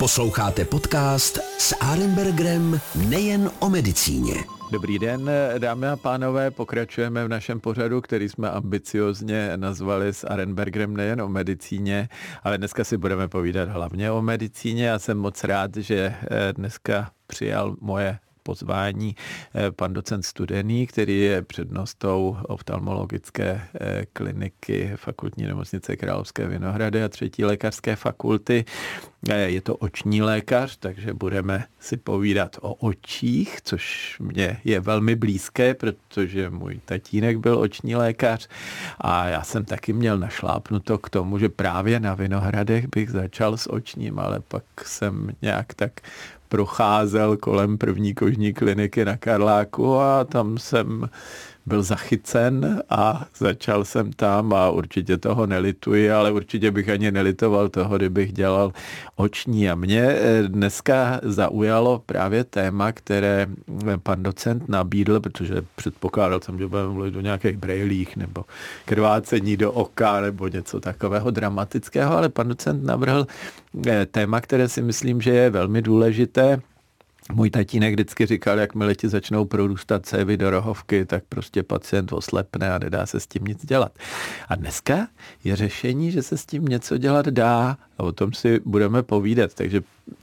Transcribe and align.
Posloucháte 0.00 0.64
podcast 0.64 1.38
s 1.58 1.76
Arenbergerem 1.80 2.80
nejen 3.08 3.50
o 3.58 3.70
medicíně. 3.70 4.34
Dobrý 4.72 4.98
den, 4.98 5.30
dámy 5.58 5.86
a 5.86 5.96
pánové, 5.96 6.50
pokračujeme 6.50 7.24
v 7.24 7.28
našem 7.28 7.60
pořadu, 7.60 8.00
který 8.00 8.28
jsme 8.28 8.50
ambiciozně 8.50 9.52
nazvali 9.56 10.08
s 10.08 10.24
Arenbergerem 10.24 10.96
nejen 10.96 11.22
o 11.22 11.28
medicíně, 11.28 12.08
ale 12.42 12.58
dneska 12.58 12.84
si 12.84 12.96
budeme 12.96 13.28
povídat 13.28 13.68
hlavně 13.68 14.10
o 14.10 14.22
medicíně. 14.22 14.86
Já 14.86 14.98
jsem 14.98 15.18
moc 15.18 15.44
rád, 15.44 15.76
že 15.76 16.14
eh, 16.30 16.52
dneska 16.52 17.10
přijal 17.26 17.76
moje 17.80 18.18
pozvání 18.42 19.16
eh, 19.54 19.70
pan 19.70 19.92
docent 19.92 20.22
Studený, 20.22 20.86
který 20.86 21.20
je 21.20 21.42
přednostou 21.42 22.36
oftalmologické 22.48 23.60
eh, 23.80 24.06
kliniky 24.12 24.92
fakultní 24.96 25.44
nemocnice 25.44 25.96
Královské 25.96 26.46
Vinohrady 26.46 27.02
a 27.02 27.08
třetí 27.08 27.44
lékařské 27.44 27.96
fakulty. 27.96 28.64
Je 29.28 29.60
to 29.60 29.76
oční 29.76 30.22
lékař, 30.22 30.76
takže 30.76 31.14
budeme 31.14 31.64
si 31.80 31.96
povídat 31.96 32.56
o 32.60 32.74
očích, 32.74 33.58
což 33.62 34.16
mě 34.20 34.60
je 34.64 34.80
velmi 34.80 35.16
blízké, 35.16 35.74
protože 35.74 36.50
můj 36.50 36.80
tatínek 36.84 37.38
byl 37.38 37.58
oční 37.58 37.96
lékař 37.96 38.48
a 38.98 39.28
já 39.28 39.42
jsem 39.42 39.64
taky 39.64 39.92
měl 39.92 40.18
našlápnuto 40.18 40.98
k 40.98 41.10
tomu, 41.10 41.38
že 41.38 41.48
právě 41.48 42.00
na 42.00 42.14
Vinohradech 42.14 42.86
bych 42.88 43.10
začal 43.10 43.56
s 43.56 43.72
očním, 43.72 44.18
ale 44.18 44.40
pak 44.40 44.64
jsem 44.84 45.30
nějak 45.42 45.74
tak 45.74 46.00
procházel 46.48 47.36
kolem 47.36 47.78
první 47.78 48.14
kožní 48.14 48.52
kliniky 48.52 49.04
na 49.04 49.16
Karláku 49.16 49.96
a 49.96 50.24
tam 50.24 50.58
jsem 50.58 51.08
byl 51.70 51.82
zachycen 51.82 52.82
a 52.90 53.24
začal 53.38 53.84
jsem 53.84 54.12
tam 54.12 54.52
a 54.52 54.70
určitě 54.70 55.16
toho 55.16 55.46
nelituji, 55.46 56.10
ale 56.10 56.32
určitě 56.32 56.70
bych 56.70 56.88
ani 56.88 57.10
nelitoval 57.10 57.68
toho, 57.68 57.96
kdybych 57.96 58.32
dělal 58.32 58.72
oční. 59.16 59.70
A 59.70 59.74
mě 59.74 60.02
eh, 60.02 60.42
dneska 60.48 61.20
zaujalo 61.22 62.02
právě 62.06 62.44
téma, 62.44 62.92
které 62.92 63.46
eh, 63.46 63.98
pan 64.02 64.22
docent 64.22 64.68
nabídl, 64.68 65.20
protože 65.20 65.62
předpokládal 65.76 66.40
jsem, 66.40 66.58
že 66.58 66.66
budeme 66.66 66.88
mluvit 66.88 67.16
o 67.16 67.20
nějakých 67.20 67.56
brejlích 67.56 68.16
nebo 68.16 68.44
krvácení 68.84 69.56
do 69.56 69.72
oka 69.72 70.20
nebo 70.20 70.48
něco 70.48 70.80
takového 70.80 71.30
dramatického, 71.30 72.16
ale 72.16 72.28
pan 72.28 72.48
docent 72.48 72.84
navrhl 72.84 73.26
eh, 73.86 74.06
téma, 74.06 74.40
které 74.40 74.68
si 74.68 74.82
myslím, 74.82 75.20
že 75.20 75.30
je 75.30 75.50
velmi 75.50 75.82
důležité 75.82 76.60
můj 77.30 77.50
tatínek 77.50 77.94
vždycky 77.94 78.26
říkal, 78.26 78.58
jakmile 78.58 78.94
ti 78.94 79.08
začnou 79.08 79.44
prorůstat 79.44 80.06
cévy 80.06 80.36
do 80.36 80.50
rohovky, 80.50 81.04
tak 81.04 81.24
prostě 81.28 81.62
pacient 81.62 82.12
oslepne 82.12 82.72
a 82.72 82.78
nedá 82.78 83.06
se 83.06 83.20
s 83.20 83.26
tím 83.26 83.44
nic 83.44 83.66
dělat. 83.66 83.92
A 84.48 84.54
dneska 84.54 85.08
je 85.44 85.56
řešení, 85.56 86.10
že 86.10 86.22
se 86.22 86.36
s 86.36 86.46
tím 86.46 86.64
něco 86.64 86.98
dělat 86.98 87.26
dá 87.26 87.76
a 87.98 88.02
o 88.02 88.12
tom 88.12 88.32
si 88.32 88.60
budeme 88.64 89.02
povídat. 89.02 89.54
Takže 89.54 89.82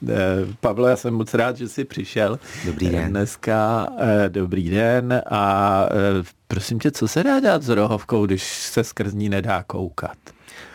eh, 0.10 0.16
Pavle, 0.60 0.90
já 0.90 0.96
jsem 0.96 1.14
moc 1.14 1.34
rád, 1.34 1.58
že 1.58 1.68
jsi 1.68 1.86
přišel. 1.86 2.40
Dobrý 2.66 2.90
den. 2.90 3.10
Dneska 3.10 3.88
eh, 4.00 4.30
dobrý 4.30 4.70
den 4.70 5.22
a 5.30 5.86
eh, 5.92 6.24
prosím 6.48 6.80
tě, 6.80 6.92
co 6.92 7.08
se 7.08 7.24
dá 7.24 7.40
dělat 7.40 7.64
s 7.64 7.70
rohovkou, 7.70 8.26
když 8.26 8.44
se 8.44 8.84
skrz 8.84 9.14
ní 9.14 9.30
nedá 9.30 9.64
koukat? 9.64 10.18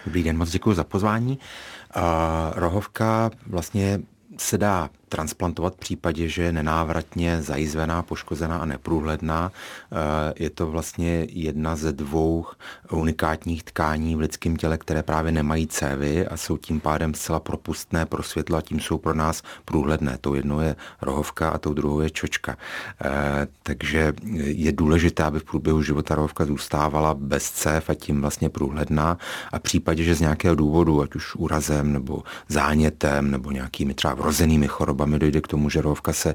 Dobrý 0.05 0.23
den, 0.23 0.39
moc 0.39 0.51
děkuji 0.51 0.75
za 0.75 0.85
pozvání. 0.85 1.39
Uh, 1.97 2.03
rohovka 2.55 3.31
vlastně 3.47 4.01
se 4.39 4.59
dá 4.59 4.91
transplantovat 5.13 5.75
v 5.75 5.79
případě, 5.79 6.29
že 6.29 6.43
je 6.43 6.53
nenávratně 6.53 7.43
zajizvená, 7.43 8.03
poškozená 8.03 8.57
a 8.57 8.65
neprůhledná. 8.65 9.53
Eh, 9.53 10.33
je 10.37 10.51
to 10.51 10.67
vlastně 10.67 11.27
jedna 11.29 11.77
ze 11.77 11.93
dvou 11.93 12.47
unikátních 12.91 13.63
tkání 13.63 14.17
v 14.17 14.21
lidském 14.21 14.57
těle, 14.57 14.79
které 14.79 15.03
právě 15.03 15.33
nemají 15.33 15.67
cévy 15.67 16.27
a 16.27 16.37
jsou 16.37 16.57
tím 16.57 16.81
pádem 16.81 17.15
zcela 17.15 17.41
propustné 17.41 18.07
pro 18.07 18.23
světlo 18.23 18.57
a 18.57 18.63
tím 18.63 18.81
jsou 18.81 18.99
pro 18.99 19.15
nás 19.15 19.43
průhledné. 19.65 20.19
Tou 20.21 20.35
jednou 20.35 20.61
je 20.61 20.77
rohovka 21.03 21.51
a 21.51 21.59
tou 21.59 21.75
druhou 21.75 22.01
je 22.01 22.11
čočka. 22.11 22.57
Eh, 23.05 23.47
takže 23.63 24.13
je 24.37 24.73
důležité, 24.73 25.23
aby 25.23 25.39
v 25.39 25.45
průběhu 25.45 25.83
života 25.83 26.15
rohovka 26.15 26.45
zůstávala 26.45 27.15
bez 27.15 27.51
cév 27.51 27.91
a 27.91 27.95
tím 27.95 28.21
vlastně 28.21 28.49
průhledná 28.49 29.19
a 29.53 29.59
v 29.59 29.63
případě, 29.63 30.05
že 30.05 30.15
z 30.15 30.21
nějakého 30.21 30.55
důvodu, 30.55 31.03
ať 31.03 31.15
už 31.15 31.35
úrazem 31.35 31.93
nebo 31.93 32.23
zánětem 32.49 33.31
nebo 33.31 33.51
nějakými 33.51 33.95
třeba 33.95 34.15
vrozenými 34.15 34.69
chorobami, 34.69 35.02
chorobami 35.03 35.19
dojde 35.19 35.41
k 35.41 35.49
tomu, 35.49 35.71
že 35.71 35.83
rohovka 35.83 36.13
se 36.13 36.35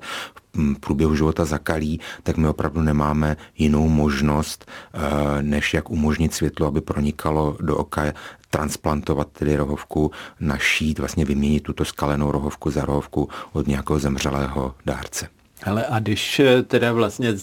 v 0.53 0.79
průběhu 0.79 1.15
života 1.15 1.45
zakalí, 1.45 1.99
tak 2.23 2.37
my 2.37 2.47
opravdu 2.47 2.81
nemáme 2.81 3.37
jinou 3.57 3.87
možnost, 3.87 4.65
eh, 4.65 5.41
než 5.41 5.73
jak 5.73 5.89
umožnit 5.89 6.33
světlo, 6.33 6.67
aby 6.67 6.81
pronikalo 6.81 7.57
do 7.61 7.77
oka, 7.77 8.13
transplantovat 8.49 9.27
tedy 9.31 9.55
rohovku, 9.55 10.11
našít, 10.39 10.99
vlastně 10.99 11.25
vyměnit 11.25 11.63
tuto 11.63 11.85
skalenou 11.85 12.31
rohovku 12.31 12.71
za 12.71 12.85
rohovku 12.85 13.29
od 13.53 13.67
nějakého 13.67 13.99
zemřelého 13.99 14.75
dárce. 14.85 15.27
Ale 15.63 15.85
a 15.85 15.99
když 15.99 16.39
eh, 16.39 16.63
teda 16.63 16.93
vlastně 16.93 17.33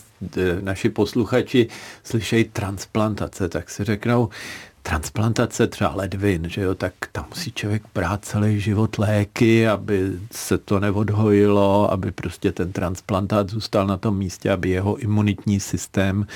naši 0.60 0.88
posluchači 0.88 1.68
slyšejí 2.04 2.44
transplantace, 2.44 3.48
tak 3.48 3.70
si 3.70 3.84
řeknou, 3.84 4.28
transplantace 4.88 5.66
třeba 5.66 5.94
ledvin, 5.94 6.48
že 6.48 6.60
jo, 6.60 6.74
tak 6.74 6.92
tam 7.12 7.26
musí 7.28 7.52
člověk 7.52 7.82
brát 7.94 8.24
celý 8.24 8.60
život 8.60 8.98
léky, 8.98 9.68
aby 9.68 10.12
se 10.32 10.58
to 10.58 10.80
neodhojilo, 10.80 11.92
aby 11.92 12.12
prostě 12.12 12.52
ten 12.52 12.72
transplantát 12.72 13.50
zůstal 13.50 13.86
na 13.86 13.96
tom 13.96 14.18
místě, 14.18 14.50
aby 14.50 14.70
jeho 14.70 14.96
imunitní 14.96 15.60
systém 15.60 16.26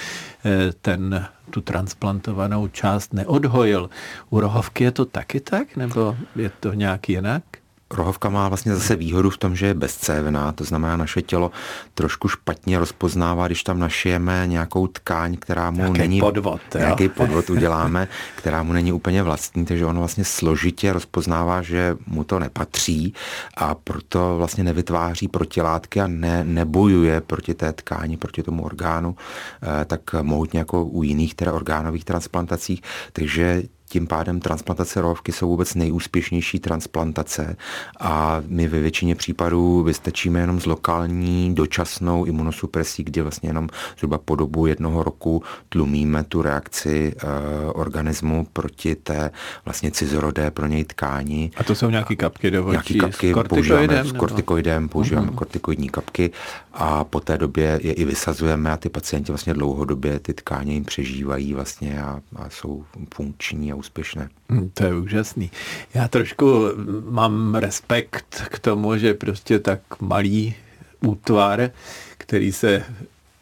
eh, 0.45 0.73
ten 0.83 1.27
tu 1.51 1.61
transplantovanou 1.61 2.69
část 2.69 3.13
neodhojil. 3.13 3.91
U 4.31 4.41
rohovky 4.41 4.85
je 4.85 4.91
to 4.91 5.05
taky 5.05 5.41
tak, 5.41 5.77
nebo 5.77 6.17
je 6.37 6.51
to 6.61 6.73
nějak 6.73 7.09
jinak? 7.09 7.43
Rohovka 7.91 8.29
má 8.29 8.49
vlastně 8.49 8.75
zase 8.75 8.97
výhodu 8.97 9.31
v 9.31 9.39
tom, 9.39 9.57
že 9.57 9.67
je 9.67 9.75
bezcévná, 9.75 10.53
to 10.53 10.65
znamená 10.65 10.97
naše 10.97 11.23
tělo 11.23 11.51
trošku 11.95 12.29
špatně 12.29 12.79
rozpoznává, 12.79 13.47
když 13.47 13.63
tam 13.63 13.79
našijeme 13.79 14.47
nějakou 14.47 14.87
tkáň, 14.87 15.37
která 15.37 15.71
mu 15.71 15.79
nějaký 15.79 15.99
není... 15.99 16.21
podvod. 16.21 16.61
Jo? 16.75 16.81
Nějaký 16.81 17.09
podvod 17.09 17.51
uděláme, 17.51 18.09
která 18.37 18.63
mu 18.63 18.73
není 18.73 18.93
úplně 18.93 19.23
vlastní, 19.23 19.65
takže 19.67 19.87
on 19.87 19.99
vlastně 19.99 20.25
složitě 20.25 20.93
rozpoznává, 20.93 21.63
že 21.63 21.97
mu 22.07 22.25
to 22.25 22.39
nepatří 22.39 23.15
a 23.57 23.75
proto 23.75 24.35
vlastně 24.39 24.65
nevytváří 24.65 25.29
protilátky 25.29 26.01
a 26.01 26.07
ne, 26.07 26.45
nebojuje 26.45 27.21
proti 27.21 27.55
té 27.55 27.73
tkáni, 27.73 28.17
proti 28.17 28.43
tomu 28.43 28.65
orgánu, 28.65 29.17
eh, 29.63 29.85
tak 29.85 30.01
mohutně 30.23 30.59
jako 30.59 30.85
u 30.85 31.03
jiných 31.03 31.35
teda 31.35 31.53
orgánových 31.53 32.05
transplantacích, 32.05 32.83
takže 33.13 33.63
tím 33.89 34.07
pádem 34.07 34.41
transplantace 34.41 35.01
rohovky 35.01 35.33
jsou 35.33 35.49
vůbec 35.49 35.75
nejúspěšnější 35.75 36.59
transplantace 36.59 37.57
a 38.01 38.43
my 38.47 38.69
ve 38.69 38.81
většině 38.81 39.15
případů 39.15 39.83
vystačíme 39.83 40.41
jenom 40.41 40.61
s 40.61 40.67
lokální 40.67 41.55
dočasnou 41.55 42.25
imunosupresí, 42.25 43.05
kdy 43.05 43.23
vlastně 43.23 43.49
jenom 43.49 43.69
zhruba 43.99 44.19
po 44.19 44.37
dobu 44.37 44.67
jednoho 44.67 45.03
roku 45.03 45.43
tlumíme 45.69 46.25
tu 46.25 46.43
reakci 46.43 47.15
e, 47.17 47.27
organismu 47.73 48.47
proti 48.53 48.95
té 48.95 49.31
vlastně 49.65 49.91
cizorodé 49.91 50.51
pro 50.51 50.67
něj 50.67 50.85
tkáni. 50.85 51.51
A 51.57 51.65
to 51.65 51.75
jsou 51.75 51.91
nějaké 51.91 52.17
kapky 52.17 52.51
do 52.51 52.71
Nějaké 52.71 52.95
kapky 52.95 53.33
s 53.33 53.49
používáme 53.49 54.05
s 54.05 54.13
kortikoidem, 54.13 54.89
používáme 54.89 55.27
uh-huh. 55.27 55.35
kortikoidní 55.35 55.89
kapky 55.89 56.31
a 56.73 57.05
po 57.05 57.21
té 57.21 57.39
době 57.39 57.81
je 57.83 57.93
i 57.93 58.05
vysazujeme 58.05 58.73
a 58.73 58.77
ty 58.77 58.89
pacienti 58.89 59.33
vlastně 59.33 59.55
dlouhodobě 59.55 60.19
ty 60.19 60.35
tkáně 60.35 60.75
jim 60.75 60.85
přežívají 60.85 61.55
vlastně 61.55 62.03
a, 62.03 62.21
a 62.37 62.51
jsou 62.51 62.85
funkční 63.15 63.73
a 63.73 63.75
úspěšné. 63.79 64.29
Hm, 64.53 64.71
to 64.75 64.85
je 64.85 64.95
úžasný. 64.95 65.51
Já 65.95 66.09
trošku 66.09 66.65
mám 67.11 67.55
respekt 67.55 68.43
k 68.49 68.59
tomu, 68.59 68.97
že 68.97 69.15
prostě 69.15 69.59
tak 69.59 69.81
malý 70.01 70.55
útvar, 71.01 71.71
který 72.19 72.53
se 72.53 72.85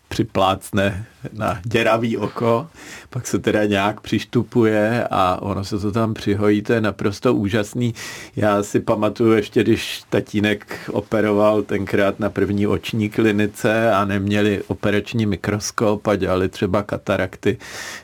připlácne 0.08 1.06
na 1.32 1.60
děravý 1.64 2.16
oko, 2.16 2.66
pak 3.10 3.26
se 3.26 3.38
teda 3.38 3.64
nějak 3.64 4.00
přištupuje 4.00 5.08
a 5.10 5.42
ono 5.42 5.64
se 5.64 5.78
to 5.78 5.92
tam 5.92 6.14
přihojí, 6.14 6.62
to 6.62 6.72
je 6.72 6.80
naprosto 6.80 7.34
úžasný. 7.34 7.94
Já 8.36 8.62
si 8.62 8.80
pamatuju 8.80 9.32
ještě, 9.32 9.62
když 9.62 10.02
tatínek 10.10 10.90
operoval 10.92 11.62
tenkrát 11.62 12.20
na 12.20 12.30
první 12.30 12.66
oční 12.66 13.10
klinice 13.10 13.92
a 13.92 14.04
neměli 14.04 14.62
operační 14.66 15.26
mikroskop 15.26 16.06
a 16.06 16.16
dělali 16.16 16.48
třeba 16.48 16.82
katarakty 16.82 17.58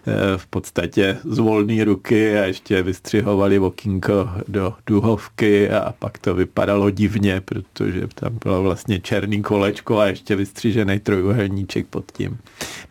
eh, 0.06 0.12
v 0.38 0.46
podstatě 0.46 1.18
z 1.24 1.38
volné 1.38 1.84
ruky 1.84 2.38
a 2.38 2.44
ještě 2.44 2.82
vystřihovali 2.82 3.58
okýnko 3.58 4.30
do 4.48 4.74
duhovky 4.86 5.70
a 5.70 5.94
pak 5.98 6.18
to 6.18 6.34
vypadalo 6.34 6.90
divně, 6.90 7.40
protože 7.40 8.08
tam 8.14 8.38
bylo 8.44 8.62
vlastně 8.62 9.00
černý 9.00 9.42
kolečko 9.42 9.98
a 9.98 10.06
ještě 10.06 10.36
vystřižený 10.36 10.98
trojuhelníček 11.00 11.86
pod 11.86 12.12
tím. 12.12 12.38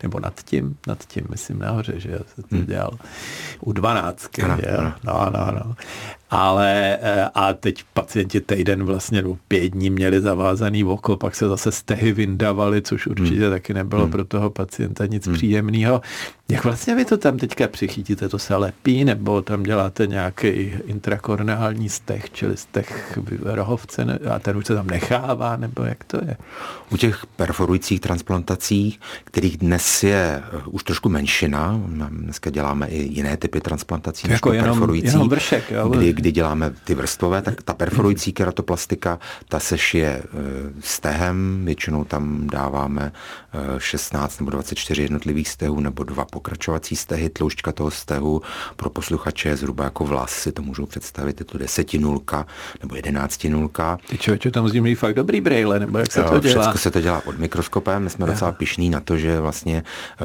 Nebo 0.02 0.20
nad 0.22 0.40
tím, 0.44 0.76
nad 0.86 1.04
tím, 1.04 1.26
myslím 1.30 1.58
nahoře, 1.58 1.92
že 1.96 2.18
se 2.34 2.42
to 2.42 2.56
hmm. 2.56 2.66
dělal 2.66 2.98
u 3.60 3.72
dvanáctky. 3.72 4.42
No, 4.42 4.56
no, 5.04 5.52
no. 5.52 5.74
ale 6.30 6.98
a 7.34 7.52
teď 7.52 7.84
pacienti 7.94 8.40
týden 8.40 8.84
vlastně 8.84 9.22
nebo 9.22 9.38
pět 9.48 9.68
dní 9.68 9.90
měli 9.90 10.20
zavázaný 10.20 10.84
oko, 10.84 11.16
pak 11.16 11.34
se 11.34 11.48
zase 11.48 11.72
stehy 11.72 12.12
vyndavali, 12.12 12.82
což 12.82 13.06
určitě 13.06 13.40
hmm. 13.40 13.50
taky 13.50 13.74
nebylo 13.74 14.02
hmm. 14.02 14.10
pro 14.10 14.24
toho 14.24 14.50
pacienta 14.50 15.06
nic 15.06 15.26
hmm. 15.26 15.34
příjemného. 15.34 16.00
Jak 16.48 16.64
vlastně 16.64 16.94
vy 16.94 17.04
to 17.04 17.18
tam 17.18 17.38
teďka 17.38 17.68
přichytíte? 17.68 18.28
To 18.28 18.38
se 18.38 18.56
lepí, 18.56 19.04
nebo 19.04 19.42
tam 19.42 19.62
děláte 19.62 20.06
nějaký 20.06 20.72
intrakorneální 20.86 21.88
stech, 21.88 22.30
čili 22.32 22.56
stech 22.56 23.18
rohovce 23.42 24.18
a 24.30 24.38
ten 24.38 24.56
už 24.56 24.66
se 24.66 24.74
tam 24.74 24.86
nechává, 24.86 25.56
nebo 25.56 25.82
jak 25.82 26.04
to 26.04 26.16
je? 26.16 26.36
U 26.90 26.96
těch 26.96 27.26
perforujících 27.26 28.00
transplantací, 28.00 28.98
kterých 29.24 29.56
dnes 29.56 30.02
je 30.02 30.11
eh, 30.14 30.42
už 30.66 30.82
trošku 30.82 31.08
menšina, 31.08 31.80
dneska 32.08 32.50
děláme 32.50 32.88
i 32.88 33.02
jiné 33.02 33.36
typy 33.36 33.60
transplantací, 33.60 34.28
než 34.28 34.36
jako 34.36 34.52
jenom, 34.52 34.70
perforující, 34.70 35.06
jenom 35.06 35.28
vršek, 35.28 35.70
jo? 35.70 35.88
Kdy, 35.88 36.12
kdy 36.12 36.32
děláme 36.32 36.74
ty 36.84 36.94
vrstvové, 36.94 37.42
tak 37.42 37.62
ta 37.62 37.74
perforující 37.74 38.32
keratoplastika, 38.32 39.18
ta 39.48 39.60
se 39.60 39.78
šije 39.78 40.22
eh, 40.24 40.28
stehem, 40.80 41.64
většinou 41.64 42.04
tam 42.04 42.46
dáváme 42.46 43.12
16 43.78 44.34
eh, 44.34 44.42
nebo 44.42 44.50
24 44.50 45.02
jednotlivých 45.02 45.48
stehů 45.48 45.80
nebo 45.80 46.04
dva 46.04 46.24
pokračovací 46.24 46.96
stehy, 46.96 47.28
tloušťka 47.28 47.72
toho 47.72 47.90
stehu 47.90 48.42
pro 48.76 48.90
posluchače 48.90 49.48
je 49.48 49.56
zhruba 49.56 49.84
jako 49.84 50.04
vlas, 50.04 50.30
si 50.30 50.52
to 50.52 50.62
můžou 50.62 50.86
představit, 50.86 51.40
je 51.40 51.46
to 51.46 51.58
desetinulka 51.58 52.46
nebo 52.82 52.96
jedenáctinulka. 52.96 53.98
Ty 54.08 54.18
člověče, 54.18 54.50
tam 54.50 54.70
mít 54.80 54.94
fakt 54.94 55.14
dobrý 55.14 55.40
brejle, 55.40 55.80
nebo 55.80 55.98
jak 55.98 56.12
se 56.12 56.22
to 56.22 56.40
dělá? 56.40 56.62
Všechno 56.62 56.78
se 56.78 56.90
to 56.90 57.00
dělá 57.00 57.20
pod 57.20 57.38
mikroskopem, 57.38 58.02
my 58.02 58.10
jsme 58.10 58.26
jo. 58.26 58.32
docela 58.32 58.52
pišní 58.52 58.90
na 58.90 59.00
to, 59.00 59.16
že 59.16 59.40
vlastně 59.40 59.82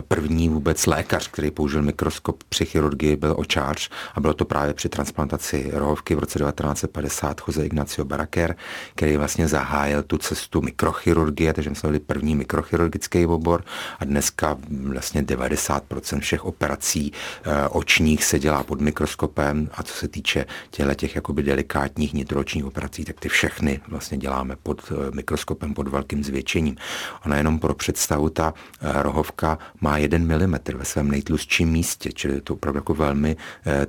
první 0.08 0.50
vůbec 0.50 0.86
lékař, 0.86 1.28
který 1.28 1.52
použil 1.52 1.82
mikroskop 1.82 2.44
při 2.44 2.66
chirurgii, 2.66 3.16
byl 3.16 3.36
očář 3.38 3.90
a 4.16 4.20
bylo 4.20 4.34
to 4.34 4.46
právě 4.46 4.74
při 4.74 4.90
transplantaci 4.90 5.72
rohovky 5.74 6.16
v 6.16 6.20
roce 6.20 6.40
1950 6.40 7.42
Jose 7.48 7.66
Ignacio 7.66 8.06
Baraker, 8.06 8.56
který 8.96 9.18
vlastně 9.18 9.48
zahájil 9.48 10.04
tu 10.04 10.18
cestu 10.18 10.62
mikrochirurgie, 10.62 11.54
takže 11.54 11.76
jsme 11.76 11.88
byli 11.88 12.00
první 12.00 12.36
mikrochirurgický 12.36 13.26
obor 13.26 13.64
a 14.00 14.06
dneska 14.06 14.58
vlastně 14.70 15.22
90% 15.22 16.20
všech 16.20 16.46
operací 16.46 17.12
e, 17.44 17.68
očních 17.68 18.24
se 18.24 18.40
dělá 18.40 18.64
pod 18.64 18.82
mikroskopem 18.82 19.70
a 19.74 19.84
co 19.84 19.94
se 19.94 20.08
týče 20.08 20.46
těchto 20.70 20.94
těch 20.94 21.16
jakoby 21.16 21.44
delikátních 21.44 22.14
nitročních 22.14 22.66
operací, 22.66 23.06
tak 23.06 23.20
ty 23.20 23.30
všechny 23.30 23.80
vlastně 23.88 24.18
děláme 24.18 24.56
pod 24.64 24.92
e, 24.92 25.16
mikroskopem, 25.16 25.74
pod 25.74 25.88
velkým 25.88 26.24
zvětšením. 26.24 26.76
Ona 27.26 27.38
jenom 27.38 27.60
pro 27.60 27.74
představu, 27.74 28.30
ta 28.30 28.54
e, 28.82 29.04
má 29.82 29.98
1 29.98 30.20
mm 30.20 30.56
ve 30.76 30.86
svém 30.86 31.12
nejtlustším 31.12 31.70
místě, 31.70 32.12
čili 32.12 32.34
je 32.34 32.42
to 32.42 32.54
opravdu 32.54 32.78
jako 32.78 32.94
velmi 32.94 33.38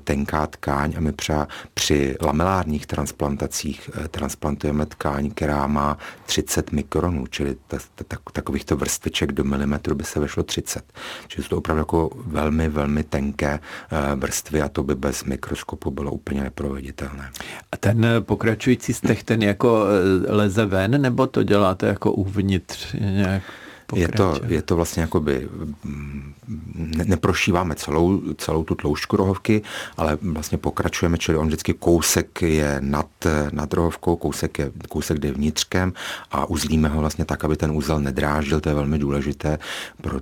tenká 0.04 0.46
tkáň 0.46 0.94
a 0.96 1.00
my 1.00 1.12
třeba 1.12 1.48
při 1.74 2.16
lamelárních 2.20 2.86
transplantacích 2.86 3.90
transplantujeme 4.10 4.86
tkáň, 4.86 5.30
která 5.30 5.66
má 5.66 5.98
30 6.26 6.72
mikronů, 6.72 7.26
čili 7.26 7.56
takovýchto 8.32 8.76
vrstviček 8.76 9.32
do 9.32 9.44
milimetru 9.44 9.94
by 9.94 10.04
se 10.04 10.20
vešlo 10.20 10.42
30. 10.42 10.92
Čili 11.28 11.44
jsou 11.44 11.48
to 11.48 11.56
opravdu 11.58 11.80
jako 11.80 12.10
velmi, 12.26 12.68
velmi 12.68 13.04
tenké 13.04 13.52
eh, 13.52 14.14
vrstvy 14.14 14.62
a 14.62 14.68
to 14.68 14.82
by 14.82 14.94
bez 14.94 15.24
mikroskopu 15.24 15.90
bylo 15.90 16.12
úplně 16.12 16.42
neproveditelné. 16.42 17.30
A 17.72 17.76
ten 17.76 18.06
pokračující 18.20 18.94
stech, 18.94 19.24
ten 19.24 19.42
jako 19.42 19.84
eh, 19.86 20.32
leze 20.32 20.66
ven, 20.66 21.02
nebo 21.02 21.26
to 21.26 21.42
děláte 21.42 21.86
jako 21.86 22.12
uvnitř 22.12 22.94
nějak? 23.00 23.42
Je 23.94 24.08
to, 24.08 24.40
je 24.46 24.62
to 24.62 24.76
vlastně 24.76 25.02
jakoby, 25.02 25.48
mm, 25.84 26.34
ne, 26.74 27.04
neprošíváme 27.04 27.74
celou, 27.74 28.20
celou 28.34 28.64
tu 28.64 28.74
tloušťku 28.74 29.16
rohovky, 29.16 29.62
ale 29.96 30.18
vlastně 30.22 30.58
pokračujeme, 30.58 31.18
čili 31.18 31.38
on 31.38 31.46
vždycky 31.46 31.74
kousek 31.74 32.42
je 32.42 32.76
nad, 32.80 33.06
nad 33.52 33.74
rohovkou, 33.74 34.16
kousek, 34.16 34.58
je, 34.58 34.70
kousek 34.88 35.18
jde 35.18 35.32
vnitřkem 35.32 35.92
a 36.30 36.50
uzlíme 36.50 36.88
ho 36.88 37.00
vlastně 37.00 37.24
tak, 37.24 37.44
aby 37.44 37.56
ten 37.56 37.70
úzel 37.70 38.00
nedráždil, 38.00 38.60
to 38.60 38.68
je 38.68 38.74
velmi 38.74 38.98
důležité, 38.98 39.58
protože 40.00 40.20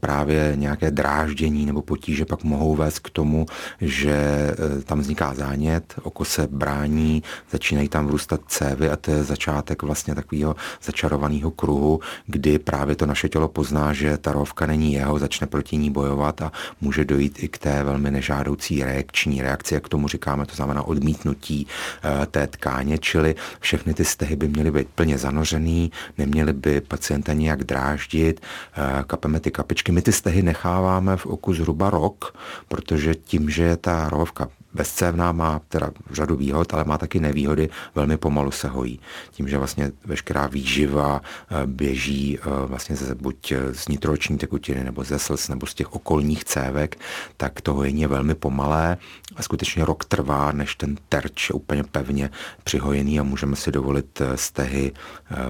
právě 0.00 0.52
nějaké 0.56 0.90
dráždění 0.90 1.66
nebo 1.66 1.82
potíže 1.82 2.24
pak 2.24 2.44
mohou 2.44 2.76
vést 2.76 2.98
k 2.98 3.10
tomu, 3.10 3.46
že 3.80 4.12
e, 4.12 4.82
tam 4.82 5.00
vzniká 5.00 5.34
zánět, 5.34 5.94
oko 6.02 6.24
se 6.24 6.48
brání, 6.50 7.22
začínají 7.50 7.88
tam 7.88 8.06
vrůstat 8.06 8.40
cévy 8.48 8.90
a 8.90 8.96
to 8.96 9.10
je 9.10 9.24
začátek 9.24 9.82
vlastně 9.82 10.14
takového 10.14 10.56
začarovaného 10.82 11.50
kruhu, 11.50 12.00
kdy 12.26 12.58
právě 12.58 12.96
to 12.96 13.06
naše 13.06 13.28
tělo 13.28 13.48
pozná, 13.48 13.92
že 13.92 14.18
ta 14.18 14.32
rovka 14.32 14.66
není 14.66 14.92
jeho, 14.92 15.18
začne 15.18 15.46
proti 15.46 15.76
ní 15.76 15.90
bojovat 15.90 16.42
a 16.42 16.52
může 16.80 17.04
dojít 17.04 17.42
i 17.42 17.48
k 17.48 17.58
té 17.58 17.84
velmi 17.84 18.10
nežádoucí 18.10 18.84
reakční 18.84 19.42
reakci, 19.42 19.74
jak 19.74 19.88
tomu 19.88 20.08
říkáme, 20.08 20.46
to 20.46 20.54
znamená 20.54 20.82
odmítnutí 20.82 21.66
eh, 21.66 22.26
té 22.26 22.46
tkáně, 22.46 22.98
čili 22.98 23.34
všechny 23.60 23.94
ty 23.94 24.04
stehy 24.04 24.36
by 24.36 24.48
měly 24.48 24.70
být 24.70 24.88
plně 24.94 25.18
zanořený, 25.18 25.92
neměly 26.18 26.52
by 26.52 26.80
pacienta 26.80 27.32
nijak 27.32 27.64
dráždit, 27.64 28.40
eh, 28.40 29.04
kapeme 29.28 29.40
ty 29.40 29.50
kapičky. 29.50 29.92
My 29.92 30.02
ty 30.02 30.12
stehy 30.12 30.42
necháváme 30.42 31.16
v 31.16 31.26
oku 31.26 31.54
zhruba 31.54 31.90
rok, 31.90 32.34
protože 32.68 33.14
tím, 33.14 33.50
že 33.50 33.62
je 33.62 33.76
ta 33.76 34.08
rovka 34.08 34.48
bezcévná 34.72 35.32
má 35.32 35.60
teda 35.68 35.90
řadu 36.12 36.36
výhod, 36.36 36.74
ale 36.74 36.84
má 36.84 36.98
taky 36.98 37.20
nevýhody, 37.20 37.68
velmi 37.94 38.16
pomalu 38.16 38.50
se 38.50 38.68
hojí. 38.68 39.00
Tím, 39.30 39.48
že 39.48 39.58
vlastně 39.58 39.92
veškerá 40.04 40.46
výživa 40.46 41.20
eh, 41.20 41.66
běží 41.66 42.38
eh, 42.38 42.66
vlastně 42.66 42.96
ze, 42.96 43.14
buď 43.14 43.52
z 43.72 43.88
nitroční 43.88 44.38
tekutiny, 44.38 44.84
nebo 44.84 45.04
ze 45.04 45.18
slz, 45.18 45.48
nebo 45.48 45.66
z 45.66 45.74
těch 45.74 45.92
okolních 45.92 46.44
cévek, 46.44 46.96
tak 47.36 47.60
to 47.60 47.74
hojení 47.74 48.00
je 48.00 48.08
velmi 48.08 48.34
pomalé 48.34 48.96
a 49.36 49.42
skutečně 49.42 49.84
rok 49.84 50.04
trvá, 50.04 50.52
než 50.52 50.74
ten 50.74 50.96
terč 51.08 51.50
je 51.50 51.54
úplně 51.54 51.84
pevně 51.84 52.30
přihojený 52.64 53.20
a 53.20 53.22
můžeme 53.22 53.56
si 53.56 53.72
dovolit 53.72 54.20
eh, 54.20 54.36
stehy 54.36 54.92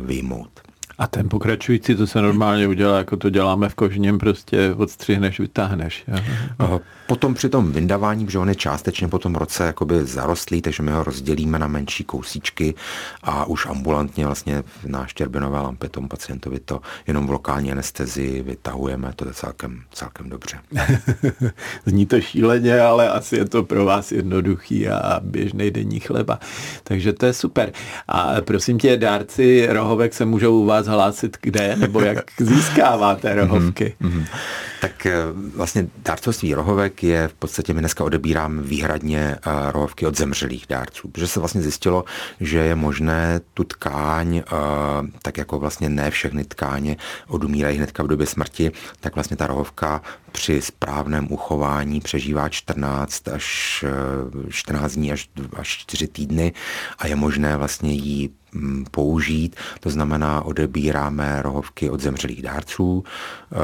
vyjmout. 0.03 0.68
A 0.99 1.07
ten 1.07 1.29
pokračující, 1.29 1.95
to 1.95 2.07
se 2.07 2.23
normálně 2.23 2.69
udělá, 2.69 2.99
jako 2.99 3.17
to 3.17 3.31
děláme 3.31 3.69
v 3.69 3.75
kožním, 3.75 4.19
prostě 4.19 4.75
odstřihneš, 4.75 5.41
vytáhneš. 5.41 6.05
Jo? 6.09 6.81
Potom 7.07 7.35
při 7.35 7.49
tom 7.49 7.73
vyndavání, 7.73 8.27
protože 8.27 8.39
on 8.39 8.49
je 8.49 8.55
částečně 8.55 9.09
po 9.09 9.19
tom 9.19 9.35
roce 9.35 9.65
jakoby 9.65 10.05
zarostlý, 10.05 10.63
takže 10.63 10.83
my 10.83 10.91
ho 10.91 11.05
rozdělíme 11.05 11.59
na 11.59 11.67
menší 11.67 12.05
kousíčky 12.05 12.75
a 13.23 13.45
už 13.45 13.67
ambulantně 13.67 14.27
vlastně 14.27 14.63
na 14.87 15.07
štěrbinové 15.07 15.61
lampě 15.61 15.89
tomu 15.89 16.09
pacientovi 16.09 16.61
to 16.61 16.81
jenom 17.07 17.27
v 17.27 17.31
lokální 17.31 17.73
anestezii 17.73 18.43
vytahujeme, 18.43 19.13
to 19.17 19.29
je 19.29 19.35
celkem, 19.35 19.83
celkem 19.93 20.29
dobře. 20.29 20.59
Zní 21.87 22.07
to 22.07 22.21
šíleně, 22.21 22.81
ale 22.81 23.09
asi 23.09 23.37
je 23.37 23.45
to 23.45 23.63
pro 23.63 23.85
vás 23.85 24.13
jednoduchý 24.13 24.89
a 24.89 25.21
běžný 25.23 25.71
denní 25.71 26.01
chleba. 26.01 26.39
Takže 26.85 27.13
to 27.13 27.27
je 27.27 27.33
super. 27.33 27.73
A 28.09 28.35
prosím 28.41 28.79
tě, 28.79 28.97
dárci 28.97 29.67
rohovek 29.71 30.15
se 30.15 30.25
můžou 30.25 30.61
u 30.61 30.65
vás 30.65 30.88
hlásit 30.89 31.37
kde, 31.43 31.77
nebo 31.77 32.01
jak 32.01 32.19
získáváte 32.39 33.35
rohovky? 33.35 33.97
Mm-hmm. 34.01 34.27
Tak 34.81 35.07
eh, 35.07 35.15
vlastně 35.57 35.87
dárcovství 36.05 36.55
rohovek 36.55 37.03
je 37.03 37.29
v 37.29 37.35
podstatě, 37.35 37.75
my 37.75 37.81
dneska 37.81 38.05
odebíráme 38.05 38.63
výhradně 38.63 39.37
eh, 39.37 39.73
rohovky 39.73 40.07
od 40.07 40.17
zemřelých 40.17 40.67
dárců, 40.69 41.09
protože 41.09 41.27
se 41.27 41.41
vlastně 41.41 41.63
zjistilo, 41.63 42.05
že 42.41 42.59
je 42.59 42.75
možné 42.75 43.41
tu 43.55 43.65
tkáň, 43.65 44.37
eh, 44.37 44.43
tak 45.23 45.39
jako 45.39 45.59
vlastně 45.59 45.89
ne 45.89 46.11
všechny 46.11 46.45
tkáně 46.45 46.97
odumírají 47.29 47.77
hnedka 47.77 48.03
v 48.03 48.07
době 48.07 48.27
smrti, 48.27 48.73
tak 49.01 49.15
vlastně 49.15 49.37
ta 49.37 49.47
rohovka 49.47 50.03
při 50.33 50.63
správném 50.63 51.33
uchování 51.33 52.01
přežívá 52.01 52.49
14 52.49 53.29
až 53.29 53.85
14 54.51 54.93
dní 54.93 55.13
až, 55.13 55.29
až 55.57 55.69
4 55.69 56.09
týdny 56.09 56.53
a 56.99 57.07
je 57.07 57.17
možné 57.17 57.57
vlastně 57.57 57.93
jí 57.93 58.31
Mm, 58.31 58.38
použít. 58.91 59.57
To 59.81 59.91
znamená, 59.91 60.43
odebíráme 60.43 61.43
rohovky 61.43 61.91
od 61.91 62.01
zemřelých 62.01 62.43
dárců. 62.43 63.05
E, 63.05 63.57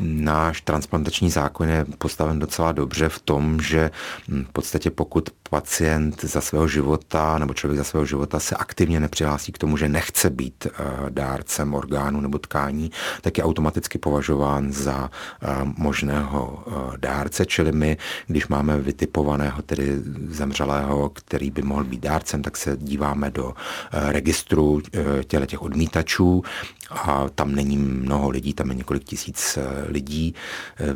náš 0.00 0.60
transplantační 0.60 1.30
zákon 1.30 1.68
je 1.68 1.86
postaven 1.98 2.38
docela 2.38 2.72
dobře 2.72 3.08
v 3.08 3.18
tom, 3.18 3.60
že 3.60 3.90
mm, 4.28 4.44
v 4.44 4.52
podstatě 4.52 4.90
pokud 4.90 5.30
pacient 5.50 6.24
za 6.24 6.40
svého 6.40 6.68
života 6.68 7.38
nebo 7.38 7.54
člověk 7.54 7.78
za 7.78 7.84
svého 7.84 8.06
života 8.06 8.40
se 8.40 8.56
aktivně 8.56 9.00
nepřihlásí 9.00 9.52
k 9.52 9.58
tomu, 9.58 9.76
že 9.76 9.88
nechce 9.88 10.30
být 10.30 10.66
e, 10.66 10.70
dárcem 11.10 11.74
orgánu 11.74 12.20
nebo 12.20 12.38
tkání, 12.38 12.90
tak 13.20 13.38
je 13.38 13.44
automaticky 13.44 13.98
považován 13.98 14.72
za 14.72 15.10
e, 15.42 15.46
možného 15.76 16.64
dárce, 16.96 17.46
čili 17.46 17.72
my, 17.72 17.96
když 18.26 18.48
máme 18.48 18.80
vytipovaného 18.80 19.62
tedy 19.62 19.98
zemřelého, 20.28 21.08
který 21.08 21.50
by 21.50 21.62
mohl 21.62 21.84
být 21.84 22.00
dárcem, 22.00 22.42
tak 22.42 22.56
se 22.56 22.76
díváme 22.76 23.30
do 23.30 23.54
Eh, 23.54 23.83
registru 23.92 24.82
eh, 24.92 25.24
těle 25.24 25.46
těch 25.46 25.62
odmítačů. 25.62 26.42
A 26.90 27.26
tam 27.34 27.54
není 27.54 27.76
mnoho 27.76 28.30
lidí, 28.30 28.54
tam 28.54 28.68
je 28.68 28.74
několik 28.74 29.04
tisíc 29.04 29.56
eh, 29.56 29.84
lidí 29.88 30.34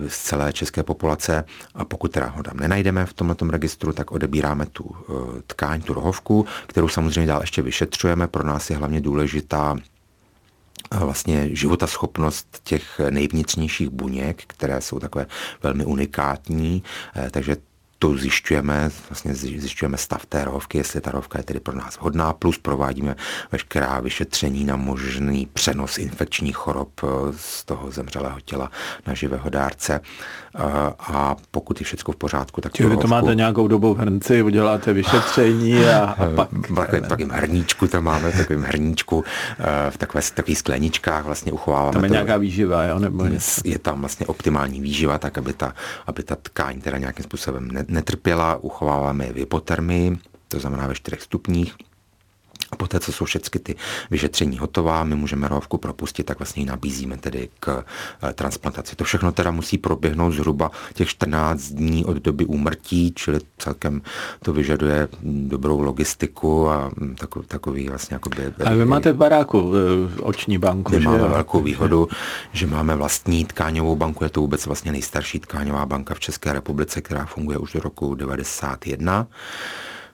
z 0.09 0.19
celé 0.19 0.53
české 0.53 0.83
populace. 0.83 1.45
A 1.75 1.85
pokud 1.85 2.13
teda 2.13 2.27
ho 2.27 2.43
tam 2.43 2.57
nenajdeme 2.57 3.07
v 3.07 3.13
tomto 3.13 3.51
registru, 3.51 3.93
tak 3.93 4.13
odebíráme 4.13 4.67
tu 4.67 4.97
tkáň, 5.47 5.83
tu 5.83 5.95
rohovku, 5.95 6.47
kterou 6.67 6.89
samozřejmě 6.89 7.27
dál 7.27 7.41
ještě 7.41 7.63
vyšetřujeme. 7.63 8.29
Pro 8.29 8.45
nás 8.45 8.71
je 8.71 8.77
hlavně 8.77 9.01
důležitá 9.01 9.77
vlastně 10.91 11.57
životaschopnost 11.57 12.61
těch 12.65 13.01
nejvnitřnějších 13.11 13.89
buněk, 13.89 14.43
které 14.47 14.81
jsou 14.81 14.99
takové 14.99 15.27
velmi 15.63 15.85
unikátní, 15.85 16.83
takže 17.31 17.57
to 17.99 18.17
zjišťujeme, 18.17 18.91
vlastně 19.11 19.35
zjišťujeme 19.35 19.97
stav 19.97 20.27
té 20.27 20.45
rohovky, 20.45 20.79
jestli 20.79 21.01
ta 21.01 21.11
rohovka 21.11 21.39
je 21.39 21.45
tedy 21.45 21.61
pro 21.61 21.77
nás 21.77 21.99
vhodná, 21.99 22.33
plus 22.33 22.59
provádíme 22.59 23.17
veškerá 23.53 24.01
vyšetření 24.01 24.65
na 24.65 24.77
možný 24.77 25.49
přenos 25.53 25.99
infekčních 25.99 26.57
chorob 26.57 26.89
eh, 27.03 27.07
z 27.37 27.65
toho 27.65 27.91
zemřelého 27.91 28.41
těla 28.41 28.71
na 29.07 29.15
živého 29.15 29.51
dárce. 29.51 30.01
Eh, 30.55 30.61
a 30.99 31.37
pokud 31.51 31.81
je 31.81 31.85
všechno 31.85 32.13
v 32.13 32.17
pořádku, 32.17 32.61
tak 32.61 32.73
Čili 32.73 32.91
vy 32.91 32.97
to 32.97 33.09
máte 33.09 33.35
nějakou 33.35 33.69
dobu 33.69 33.95
v 33.95 33.99
hrnci, 33.99 34.43
uděláte 34.43 34.93
vyšetření 34.93 35.85
a, 35.85 36.05
a 36.05 36.27
pak... 36.37 36.49
V 36.53 37.09
takovém 37.09 37.31
hrníčku 37.31 37.87
to 37.87 38.03
máme, 38.03 38.33
v 38.33 38.37
takovém 38.37 38.63
hrníčku, 38.63 39.25
v 39.91 39.99
takové, 39.99 40.23
takových 40.35 40.59
skleničkách 40.59 41.25
vlastně 41.25 41.53
uchováváme. 41.53 41.93
Tam 41.93 42.05
je 42.05 42.09
to, 42.09 42.15
nějaká 42.15 42.37
výživa, 42.37 42.85
jo? 42.85 42.99
Nebo 42.99 43.25
je, 43.65 43.79
tam 43.79 44.01
vlastně 44.01 44.27
optimální 44.27 44.81
výživa, 44.81 45.19
tak 45.19 45.39
aby 45.39 45.53
ta, 45.53 45.75
aby 46.07 46.23
ta 46.23 46.37
tkáň 46.43 46.81
teda 46.81 46.99
nějakým 46.99 47.25
způsobem 47.25 47.69
netrpěla, 47.89 48.57
uchováváme 48.57 49.27
je 49.27 49.33
v 49.33 49.37
hypotermii, 49.37 50.19
to 50.49 50.61
znamená 50.61 50.87
ve 50.87 50.95
čtyřech 50.95 51.23
stupních. 51.23 51.77
A 52.71 52.77
poté, 52.77 53.01
co 53.01 53.13
jsou 53.13 53.25
všechny 53.25 53.61
ty 53.61 53.75
vyšetření 54.11 54.59
hotová, 54.59 55.05
my 55.05 55.15
můžeme 55.15 55.49
rohovku 55.49 55.79
propustit, 55.79 56.23
tak 56.23 56.39
vlastně 56.39 56.63
ji 56.63 56.67
nabízíme 56.67 57.17
tedy 57.17 57.49
k 57.61 57.85
eh, 58.23 58.33
transplantaci. 58.33 58.97
To 58.97 59.05
všechno 59.05 59.33
teda 59.33 59.51
musí 59.51 59.79
proběhnout 59.79 60.33
zhruba 60.33 60.71
těch 60.95 61.09
14 61.09 61.63
dní 61.63 62.05
od 62.05 62.17
doby 62.17 62.45
úmrtí, 62.45 63.13
čili 63.17 63.39
celkem 63.59 64.03
to 64.43 64.53
vyžaduje 64.53 65.09
dobrou 65.23 65.81
logistiku 65.81 66.69
a 66.69 66.91
mm, 66.97 67.15
takový, 67.15 67.47
takový 67.47 67.89
vlastně 67.89 68.15
jakoby... 68.15 68.53
A 68.65 68.75
vy 68.75 68.85
máte 68.85 69.13
v 69.13 69.17
baráku 69.17 69.73
eh, 69.75 70.21
oční 70.21 70.59
banku, 70.59 70.93
My 70.93 71.01
že 71.01 71.09
máme 71.09 71.29
velkou 71.29 71.61
výhodu, 71.61 72.09
že 72.53 72.67
máme 72.67 72.97
vlastní 72.97 73.45
tkáňovou 73.45 73.97
banku, 73.97 74.25
je 74.25 74.31
to 74.31 74.41
vůbec 74.41 74.67
vlastně 74.67 74.93
nejstarší 74.93 75.41
tkáňová 75.41 75.87
banka 75.87 76.15
v 76.15 76.21
České 76.21 76.53
republice, 76.53 77.01
která 77.01 77.27
funguje 77.27 77.59
už 77.59 77.73
do 77.73 77.81
roku 77.81 78.15
91 78.15 79.27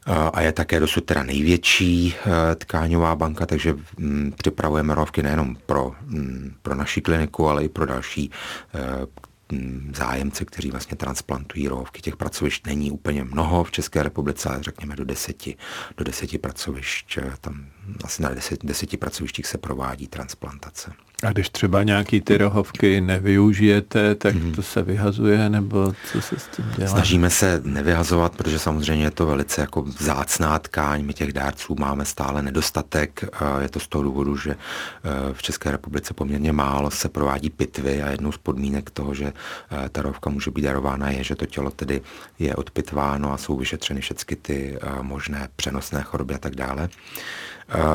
a 0.06 0.40
je 0.40 0.52
také 0.52 0.80
dosud 0.80 1.04
teda 1.04 1.22
největší 1.22 2.14
eh, 2.14 2.54
tkáňová 2.54 3.16
banka, 3.16 3.46
takže 3.46 3.74
mm, 3.98 4.32
připravujeme 4.36 4.94
rovky 4.94 5.22
nejenom 5.22 5.56
pro, 5.66 5.94
mm, 6.02 6.54
pro 6.62 6.74
naši 6.74 7.00
kliniku, 7.00 7.48
ale 7.48 7.64
i 7.64 7.68
pro 7.68 7.86
další 7.86 8.30
eh, 8.74 9.06
mm, 9.52 9.92
zájemce, 9.96 10.44
kteří 10.44 10.70
vlastně 10.70 10.96
transplantují 10.96 11.68
rohovky. 11.68 12.02
Těch 12.02 12.16
pracovišť 12.16 12.66
není 12.66 12.90
úplně 12.90 13.24
mnoho 13.24 13.64
v 13.64 13.70
České 13.70 14.02
republice, 14.02 14.48
ale 14.48 14.62
řekněme 14.62 14.96
do 14.96 15.04
deseti, 15.04 15.56
do 15.96 16.04
deseti 16.04 16.38
pracovišť. 16.38 17.18
Eh, 17.18 17.32
tam 17.40 17.66
asi 18.04 18.22
na 18.22 18.28
deset, 18.28 18.64
deseti 18.64 18.96
pracovištích 18.96 19.46
se 19.46 19.58
provádí 19.58 20.08
transplantace. 20.08 20.92
A 21.22 21.32
když 21.32 21.48
třeba 21.48 21.82
nějaký 21.82 22.20
ty 22.20 22.38
rohovky 22.38 23.00
nevyužijete, 23.00 24.14
tak 24.14 24.34
mm-hmm. 24.34 24.54
to 24.54 24.62
se 24.62 24.82
vyhazuje, 24.82 25.48
nebo 25.48 25.92
co 26.12 26.20
se 26.20 26.38
s 26.38 26.46
tím 26.46 26.64
dělá? 26.76 26.90
Snažíme 26.90 27.30
se 27.30 27.60
nevyhazovat, 27.64 28.36
protože 28.36 28.58
samozřejmě 28.58 29.04
je 29.04 29.10
to 29.10 29.26
velice 29.26 29.60
jako 29.60 29.82
vzácná 29.82 30.58
tkáň. 30.58 31.04
My 31.04 31.14
těch 31.14 31.32
dárců 31.32 31.76
máme 31.78 32.04
stále 32.04 32.42
nedostatek. 32.42 33.24
Je 33.60 33.68
to 33.68 33.80
z 33.80 33.88
toho 33.88 34.04
důvodu, 34.04 34.36
že 34.36 34.50
eh, 34.50 35.34
v 35.34 35.42
České 35.42 35.70
republice 35.70 36.14
poměrně 36.14 36.52
málo 36.52 36.90
se 36.90 37.08
provádí 37.08 37.50
pitvy 37.50 38.02
a 38.02 38.10
jednou 38.10 38.32
z 38.32 38.38
podmínek 38.38 38.90
toho, 38.90 39.14
že 39.14 39.32
eh, 39.70 39.88
ta 39.88 40.02
rohovka 40.02 40.30
může 40.30 40.50
být 40.50 40.62
darována, 40.62 41.10
je, 41.10 41.24
že 41.24 41.34
to 41.34 41.46
tělo 41.46 41.70
tedy 41.70 42.00
je 42.38 42.54
odpitváno 42.54 43.32
a 43.32 43.36
jsou 43.36 43.56
vyšetřeny 43.56 44.00
všechny 44.00 44.36
ty 44.36 44.78
eh, 44.82 45.02
možné 45.02 45.48
přenosné 45.56 46.02
choroby 46.02 46.34
a 46.34 46.38
tak 46.38 46.54
dále. 46.54 46.88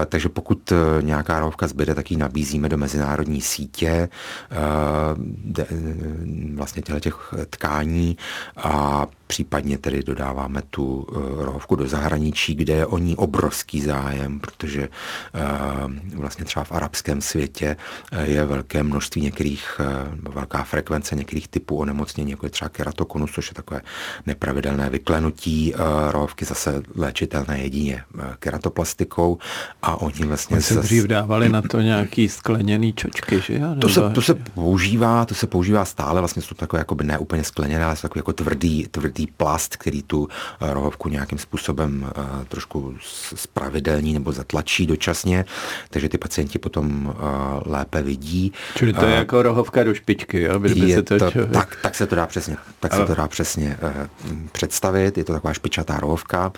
Takže 0.06 0.30
pokud 0.30 0.72
e, 0.72 0.76
nějaká 1.02 1.40
rohovka 1.40 1.68
zbyde, 1.68 1.96
tak 1.96 2.12
ji 2.12 2.18
nabízíme 2.18 2.70
do 2.70 2.78
mezinárodní 2.78 3.42
sítě 3.42 3.90
e, 3.90 4.10
vlastně 6.56 6.82
těch 6.82 7.34
tkání 7.50 8.18
a 8.58 9.08
případně 9.30 9.78
tedy 9.78 10.04
dodáváme 10.04 10.62
tu 10.70 11.08
eh, 11.10 11.46
rohovku 11.46 11.76
do 11.76 11.88
zahraničí, 11.88 12.56
kde 12.56 12.74
je 12.74 12.86
o 12.86 12.98
ní 12.98 13.16
obrovský 13.16 13.82
zájem, 13.82 14.40
protože 14.40 14.90
eh, 14.90 15.40
vlastně 16.16 16.46
třeba 16.46 16.64
v 16.64 16.72
arabském 16.72 17.22
světě 17.22 17.78
eh, 18.12 18.28
je 18.28 18.46
velké 18.46 18.84
množství 18.84 19.22
některých, 19.22 19.82
velká 20.14 20.64
frekvence 20.64 21.16
některých 21.16 21.48
typů 21.48 21.78
onemocnění, 21.78 22.32
jako 22.32 22.46
je 22.46 22.50
třeba 22.50 22.70
keratokonus, 22.70 23.32
což 23.32 23.48
je 23.48 23.54
takové 23.54 23.82
nepravidelné 24.26 24.90
vyklenutí 24.90 25.74
rohovky, 26.10 26.46
zase 26.46 26.82
léčitelné 26.96 27.60
jedině 27.60 28.04
keratoplastikou 28.40 29.38
a 29.82 30.02
oni 30.02 30.26
vlastně... 30.26 30.56
Oni 30.56 30.64
se 30.64 30.74
zase... 30.74 30.88
dřív 30.88 31.04
dávali 31.04 31.50
na 31.50 31.62
to 31.62 31.82
nějaký 31.82 32.30
skleněný 32.30 32.94
čočky, 32.94 33.42
že 33.42 33.54
jo? 33.54 33.76
To 33.82 33.90
se, 33.90 34.02
to 34.14 34.22
se 34.22 34.34
používá, 34.34 35.26
to 35.26 35.36
se 35.36 35.48
používá 35.48 35.86
stále, 35.86 36.22
vlastně 36.22 36.42
jsou 36.42 36.56
takové 36.56 36.80
jako 36.80 36.96
by 36.96 37.04
ne 37.04 37.18
úplně 37.18 37.44
skleněné, 37.44 37.86
ale 37.86 37.96
jsou 37.96 38.02
takové 38.02 38.20
jako 38.20 38.34
tvrdý, 38.34 38.88
tvrdý 38.92 39.28
plast, 39.28 39.78
který 39.78 40.04
tu 40.04 40.28
eh, 40.62 40.74
rohovku 40.74 41.10
nějakým 41.10 41.38
způsobem 41.38 42.12
eh, 42.18 42.46
trošku 42.46 42.96
spravidelní 43.36 44.14
nebo 44.14 44.32
zatlačí 44.32 44.86
dočasně, 44.88 45.46
takže 45.90 46.10
ty 46.10 46.18
pacienti 46.18 46.60
potom 46.60 47.14
eh, 47.14 47.24
lépe 47.66 48.02
vidí. 48.02 48.54
Čili 48.76 48.94
to 48.94 49.06
je 49.06 49.16
jako 49.16 49.42
rohovka 49.42 49.84
do 49.84 49.94
špičky, 49.94 50.42
jo? 50.42 50.62
je 50.64 50.96
se 50.96 51.04
to, 51.04 51.32
to 51.32 51.46
tak, 51.48 51.78
tak 51.82 51.96
se 51.96 52.08
to 52.08 52.16
dá 52.16 52.26
přesně, 52.26 52.58
tak 52.80 52.94
se 52.94 53.06
to 53.06 53.16
dá 53.16 53.28
přesně 53.28 53.78
představit, 54.52 55.18
je 55.18 55.24
to 55.24 55.34
taková 55.34 55.54
špičatá 55.54 56.00
rohovka, 56.00 56.52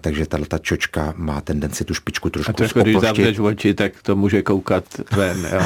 takže 0.00 0.26
tato 0.26 0.44
ta 0.44 0.58
čočka 0.58 1.14
má 1.16 1.40
tendenci 1.40 1.84
tu 1.84 1.94
špičku 1.98 2.30
trošku 2.30 2.50
A 2.50 2.52
trošku, 2.52 2.80
když 2.80 2.96
zavřeš 2.96 3.38
oči, 3.38 3.74
tak 3.74 3.92
to 4.02 4.16
může 4.16 4.42
koukat 4.42 4.84
ven, 5.12 5.48
jo? 5.52 5.60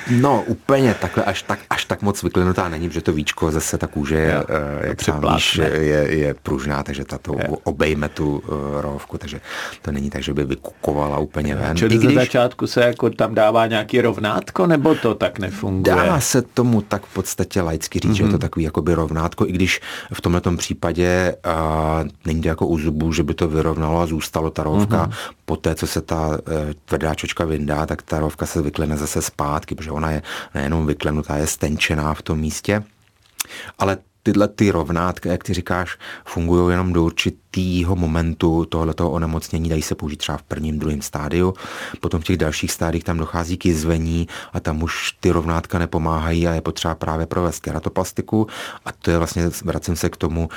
No, 0.20 0.42
úplně 0.46 0.94
takhle, 0.94 1.24
až 1.24 1.42
tak, 1.42 1.58
až 1.70 1.84
tak 1.84 2.02
moc 2.02 2.22
vyklenutá 2.22 2.68
není, 2.68 2.88
protože 2.88 3.00
to 3.00 3.12
víčko 3.12 3.50
zase 3.50 3.78
ta 3.78 3.86
kůže 3.86 4.14
je, 4.14 4.44
jak 4.80 5.02
sám 5.02 5.22
níž 5.34 5.56
je, 5.56 6.06
je 6.10 6.34
pružná, 6.34 6.82
takže 6.82 7.04
tato 7.04 7.34
je. 7.38 7.48
obejme 7.64 8.08
tu 8.08 8.38
uh, 8.38 8.80
rohovku, 8.80 9.18
takže 9.18 9.40
to 9.82 9.92
není 9.92 10.10
tak, 10.10 10.22
že 10.22 10.34
by 10.34 10.44
vykukovala 10.44 11.18
úplně 11.18 11.54
ven. 11.54 11.76
Čili 11.76 11.94
I 11.94 11.98
když... 11.98 12.14
ze 12.14 12.20
začátku 12.20 12.66
se 12.66 12.80
jako 12.80 13.10
tam 13.10 13.34
dává 13.34 13.66
nějaký 13.66 14.00
rovnátko, 14.00 14.66
nebo 14.66 14.94
to 14.94 15.14
tak 15.14 15.38
nefunguje? 15.38 15.96
Dá 15.96 16.20
se 16.20 16.42
tomu 16.42 16.82
tak 16.82 17.06
v 17.06 17.14
podstatě 17.14 17.60
laicky 17.60 17.98
říct, 17.98 18.12
mm-hmm. 18.12 18.16
že 18.16 18.22
je 18.22 18.28
to 18.28 18.32
mhm. 18.32 18.40
takový 18.40 18.64
jakoby 18.64 18.94
rovnátko, 18.94 19.46
i 19.46 19.52
když 19.52 19.80
v 20.12 20.20
tomto 20.20 20.56
případě 20.56 21.34
uh, 21.46 22.08
není 22.26 22.42
to 22.42 22.48
jako 22.48 22.66
u 22.66 22.78
zubů, 22.78 23.12
že 23.12 23.22
by 23.22 23.34
to 23.34 23.48
vyrovnalo 23.48 24.00
a 24.00 24.06
zůstalo 24.06 24.50
ta 24.50 24.62
rohovka. 24.62 25.06
Mm-hmm. 25.06 25.34
Poté, 25.44 25.67
co 25.74 25.86
se 25.86 26.00
ta 26.00 26.26
uh, 26.28 26.36
tvrdá 26.84 27.14
čočka 27.14 27.44
vyndá, 27.44 27.86
tak 27.86 28.02
ta 28.02 28.18
rohovka 28.18 28.46
se 28.46 28.62
vyklene 28.62 28.96
zase 28.96 29.22
zpátky, 29.22 29.74
protože 29.74 29.90
ona 29.90 30.10
je 30.10 30.22
nejenom 30.54 30.86
vyklenutá, 30.86 31.36
je 31.36 31.46
stenčená 31.46 32.14
v 32.14 32.22
tom 32.22 32.38
místě. 32.38 32.82
Ale 33.78 33.98
tyhle 34.22 34.48
ty 34.48 34.70
rovnátka, 34.70 35.30
jak 35.30 35.44
ty 35.44 35.54
říkáš, 35.54 35.98
fungují 36.24 36.72
jenom 36.72 36.92
do 36.92 37.04
určitého 37.56 37.96
momentu 37.96 38.64
tohoto 38.64 39.10
onemocnění, 39.10 39.68
dají 39.68 39.82
se 39.82 39.94
použít 39.94 40.16
třeba 40.16 40.38
v 40.38 40.42
prvním, 40.42 40.78
druhém 40.78 41.02
stádiu. 41.02 41.54
Potom 42.00 42.20
v 42.20 42.24
těch 42.24 42.36
dalších 42.36 42.72
stádiích 42.72 43.04
tam 43.04 43.18
dochází 43.18 43.56
k 43.56 43.66
jizvení 43.66 44.28
a 44.52 44.60
tam 44.60 44.82
už 44.82 45.12
ty 45.20 45.30
rovnátka 45.30 45.78
nepomáhají 45.78 46.46
a 46.46 46.54
je 46.54 46.60
potřeba 46.60 46.94
právě 46.94 47.26
provést 47.26 47.60
keratoplastiku. 47.60 48.46
A 48.84 48.92
to 48.92 49.10
je 49.10 49.18
vlastně, 49.18 49.50
vracím 49.64 49.96
se 49.96 50.08
k 50.08 50.16
tomu, 50.16 50.48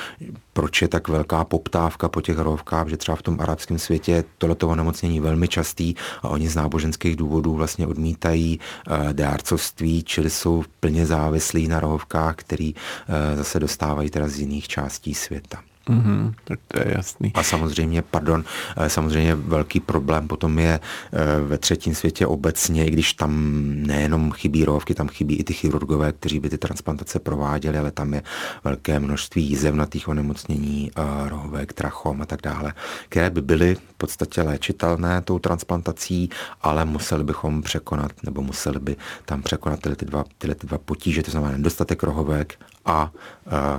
proč 0.54 0.82
je 0.82 0.88
tak 0.88 1.08
velká 1.08 1.44
poptávka 1.44 2.10
po 2.10 2.22
těch 2.22 2.38
rovkách, 2.38 2.88
že 2.88 2.98
třeba 2.98 3.16
v 3.16 3.22
tom 3.22 3.38
arabském 3.40 3.80
světě 3.80 4.24
tohleto 4.38 4.70
onemocnění 4.70 5.20
velmi 5.20 5.48
častý 5.48 5.96
a 6.22 6.30
oni 6.30 6.50
z 6.50 6.56
náboženských 6.56 7.16
důvodů 7.16 7.54
vlastně 7.54 7.88
odmítají 7.88 8.60
uh, 8.60 9.14
dárcovství, 9.14 10.04
čili 10.04 10.30
jsou 10.30 10.64
plně 10.80 11.06
závislí 11.06 11.68
na 11.68 11.80
rohovkách, 11.80 12.36
který 12.36 12.74
uh, 12.74 13.38
zase 13.38 13.60
dostávají 13.60 14.10
teda 14.10 14.28
z 14.28 14.40
jiných 14.40 14.68
částí 14.68 15.14
světa. 15.14 15.71
Mm-hmm, 15.90 16.34
tak 16.44 16.60
to 16.68 16.80
je 16.80 16.94
jasný. 16.96 17.32
A 17.34 17.44
samozřejmě, 17.44 18.02
pardon, 18.02 18.44
samozřejmě 18.88 19.36
velký 19.36 19.80
problém 19.80 20.28
potom 20.28 20.60
je 20.60 20.80
eh, 20.80 21.42
ve 21.42 21.58
třetím 21.58 21.96
světě 21.96 22.28
obecně, 22.28 22.86
i 22.86 22.92
když 22.92 23.14
tam 23.14 23.32
nejenom 23.76 24.32
chybí 24.32 24.66
rohovky, 24.66 24.94
tam 24.94 25.08
chybí 25.08 25.36
i 25.36 25.44
ty 25.44 25.54
chirurgové, 25.54 26.12
kteří 26.12 26.40
by 26.40 26.50
ty 26.50 26.58
transplantace 26.58 27.20
prováděli, 27.20 27.78
ale 27.78 27.92
tam 27.92 28.14
je 28.14 28.24
velké 28.64 29.00
množství 29.00 29.44
jízevnatých 29.44 30.08
onemocnění, 30.08 30.92
eh, 30.96 31.30
rohovek, 31.30 31.74
trachom 31.74 32.22
a 32.22 32.26
tak 32.26 32.42
dále, 32.42 32.74
které 33.10 33.30
by 33.30 33.42
byly 33.42 33.76
v 33.76 33.94
podstatě 33.98 34.42
léčitelné 34.42 35.22
tou 35.22 35.40
transplantací, 35.40 36.30
ale 36.62 36.86
museli 36.86 37.24
bychom 37.24 37.62
překonat, 37.62 38.12
nebo 38.24 38.42
museli 38.42 38.80
by 38.80 38.96
tam 39.26 39.42
překonat 39.42 39.80
tyhle 39.80 39.96
ty 39.96 40.06
dva, 40.06 40.24
tyhle 40.38 40.56
ty 40.56 40.68
dva 40.68 40.78
potíže, 40.78 41.24
to 41.24 41.32
znamená 41.32 41.58
nedostatek 41.58 42.04
rohovek 42.04 42.60
a 42.86 43.12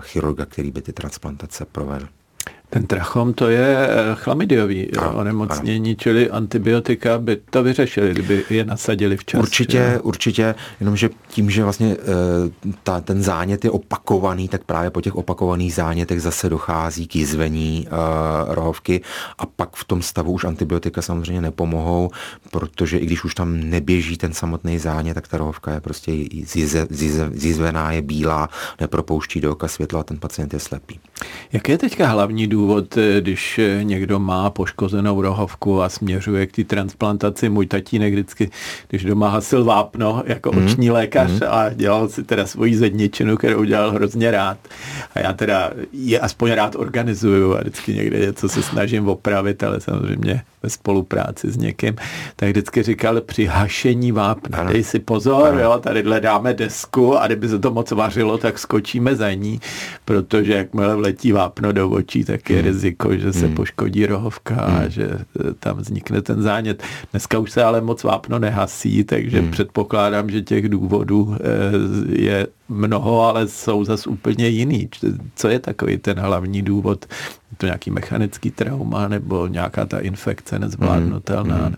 chirurga, 0.00 0.46
který 0.46 0.70
by 0.70 0.82
ty 0.82 0.92
transplantace 0.92 1.64
provedl. 1.64 2.08
Ten 2.72 2.86
trachom 2.86 3.34
to 3.34 3.48
je 3.48 3.88
eh, 3.88 4.14
chlamidiový 4.14 4.96
ano, 4.96 5.14
onemocnění, 5.14 5.90
ano. 5.90 5.96
čili 5.98 6.30
antibiotika 6.30 7.18
by 7.18 7.36
to 7.36 7.62
vyřešili, 7.62 8.10
kdyby 8.10 8.44
je 8.50 8.64
nasadili 8.64 9.16
včas. 9.16 9.40
Určitě, 9.40 9.78
že? 9.78 10.00
určitě, 10.00 10.54
jenomže 10.80 11.10
tím, 11.28 11.50
že 11.50 11.62
vlastně 11.64 11.96
eh, 12.00 12.72
ta, 12.82 13.00
ten 13.00 13.22
zánět 13.22 13.64
je 13.64 13.70
opakovaný, 13.70 14.48
tak 14.48 14.64
právě 14.64 14.90
po 14.90 15.00
těch 15.00 15.16
opakovaných 15.16 15.74
zánětech 15.74 16.22
zase 16.22 16.48
dochází 16.48 17.06
k 17.06 17.16
jizvení 17.16 17.88
uh, 17.92 18.54
rohovky 18.54 19.00
a 19.38 19.46
pak 19.46 19.76
v 19.76 19.84
tom 19.84 20.02
stavu 20.02 20.32
už 20.32 20.44
antibiotika 20.44 21.02
samozřejmě 21.02 21.40
nepomohou, 21.40 22.10
protože 22.50 22.98
i 22.98 23.06
když 23.06 23.24
už 23.24 23.34
tam 23.34 23.60
neběží 23.60 24.16
ten 24.16 24.32
samotný 24.32 24.78
zánět, 24.78 25.14
tak 25.14 25.28
ta 25.28 25.38
rohovka 25.38 25.72
je 25.72 25.80
prostě 25.80 26.12
zjizvená, 27.32 27.92
je 27.92 28.02
bílá, 28.02 28.48
nepropouští 28.80 29.40
do 29.40 29.52
oka 29.52 29.68
světlo 29.68 30.00
a 30.00 30.02
ten 30.02 30.18
pacient 30.18 30.52
je 30.52 30.60
slepý. 30.60 31.00
Jak 31.52 31.68
je 31.68 31.78
teďka 31.78 32.06
hlavní 32.08 32.46
důvod, 32.46 32.61
eh, 32.96 33.20
když 33.20 33.58
eh, 33.58 33.84
někdo 33.84 34.18
má 34.18 34.50
poškozenou 34.50 35.22
rohovku 35.22 35.82
a 35.82 35.88
směřuje 35.88 36.46
k 36.46 36.52
té 36.52 36.64
transplantaci? 36.64 37.48
Můj 37.48 37.66
tatínek 37.66 38.12
vždycky, 38.12 38.50
když 38.88 39.04
doma 39.04 39.28
hasil 39.28 39.64
vápno 39.64 40.22
jako 40.26 40.52
mm. 40.52 40.66
oční 40.66 40.90
lékař 40.90 41.30
mm. 41.30 41.40
a 41.48 41.68
dělal 41.68 42.08
si 42.08 42.22
teda 42.22 42.46
svoji 42.46 42.76
zedničinu, 42.76 43.36
kterou 43.36 43.64
dělal 43.64 43.90
hrozně 43.90 44.30
rád. 44.30 44.58
A 45.14 45.20
já 45.20 45.32
teda 45.32 45.70
je 45.92 46.20
aspoň 46.20 46.50
rád 46.50 46.76
organizuju 46.76 47.56
a 47.56 47.60
vždycky 47.60 47.94
někde 47.94 48.18
něco 48.18 48.48
se 48.48 48.62
snažím 48.62 49.08
opravit, 49.08 49.62
ale 49.62 49.80
samozřejmě 49.80 50.42
ve 50.62 50.70
spolupráci 50.70 51.50
s 51.50 51.56
někým, 51.56 51.96
tak 52.36 52.48
vždycky 52.48 52.82
říkal 52.82 53.20
při 53.20 53.44
hašení 53.44 54.12
vápna, 54.12 54.58
ano. 54.58 54.72
dej 54.72 54.84
si 54.84 54.98
pozor, 54.98 55.48
ano. 55.48 55.60
jo, 55.60 55.78
tady 55.82 56.02
dáme 56.20 56.54
desku 56.54 57.18
a 57.18 57.26
kdyby 57.26 57.48
se 57.48 57.58
to 57.58 57.70
moc 57.70 57.90
vařilo, 57.90 58.38
tak 58.38 58.58
skočíme 58.58 59.16
za 59.16 59.32
ní, 59.32 59.60
protože 60.04 60.52
jakmile 60.52 60.96
vletí 60.96 61.32
vápno 61.32 61.72
do 61.72 61.90
očí, 61.90 62.24
tak 62.24 62.50
je 62.50 62.56
hmm. 62.56 62.66
riziko, 62.66 63.16
že 63.16 63.32
se 63.32 63.46
hmm. 63.46 63.54
poškodí 63.54 64.06
rohovka 64.06 64.54
hmm. 64.54 64.76
a 64.76 64.88
že 64.88 65.08
eh, 65.10 65.54
tam 65.58 65.76
vznikne 65.76 66.22
ten 66.22 66.42
zánět. 66.42 66.82
Dneska 67.10 67.38
už 67.38 67.50
se 67.50 67.64
ale 67.64 67.80
moc 67.80 68.02
vápno 68.02 68.38
nehasí, 68.38 69.04
takže 69.04 69.40
hmm. 69.40 69.50
předpokládám, 69.50 70.30
že 70.30 70.42
těch 70.42 70.68
důvodů 70.68 71.36
eh, 71.36 72.22
je 72.22 72.46
mnoho, 72.68 73.22
ale 73.22 73.48
jsou 73.48 73.84
zase 73.84 74.10
úplně 74.10 74.48
jiný. 74.48 74.88
Co 75.36 75.48
je 75.48 75.58
takový 75.58 75.98
ten 75.98 76.18
hlavní 76.18 76.62
důvod? 76.62 77.06
To 77.56 77.66
nějaký 77.66 77.90
mechanický 77.90 78.50
trauma 78.50 79.08
nebo 79.08 79.46
nějaká 79.46 79.86
ta 79.86 79.98
infekce 79.98 80.58
nezvládnutelná? 80.58 81.56
Mm, 81.56 81.64
mm. 81.64 81.74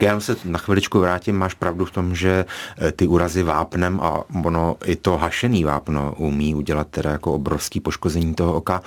Já 0.00 0.20
se 0.20 0.36
na 0.44 0.58
chviličku 0.58 1.00
vrátím, 1.00 1.36
máš 1.36 1.54
pravdu 1.54 1.84
v 1.84 1.90
tom, 1.90 2.14
že 2.14 2.44
eh, 2.78 2.92
ty 2.92 3.06
úrazy 3.06 3.42
vápnem 3.42 4.00
a 4.00 4.24
ono 4.44 4.76
i 4.84 4.96
to 4.96 5.16
hašený 5.16 5.64
vápno 5.64 6.14
umí 6.18 6.54
udělat 6.54 6.86
teda 6.90 7.10
jako 7.10 7.32
obrovský 7.32 7.80
poškození 7.80 8.34
toho 8.34 8.54
oka, 8.54 8.82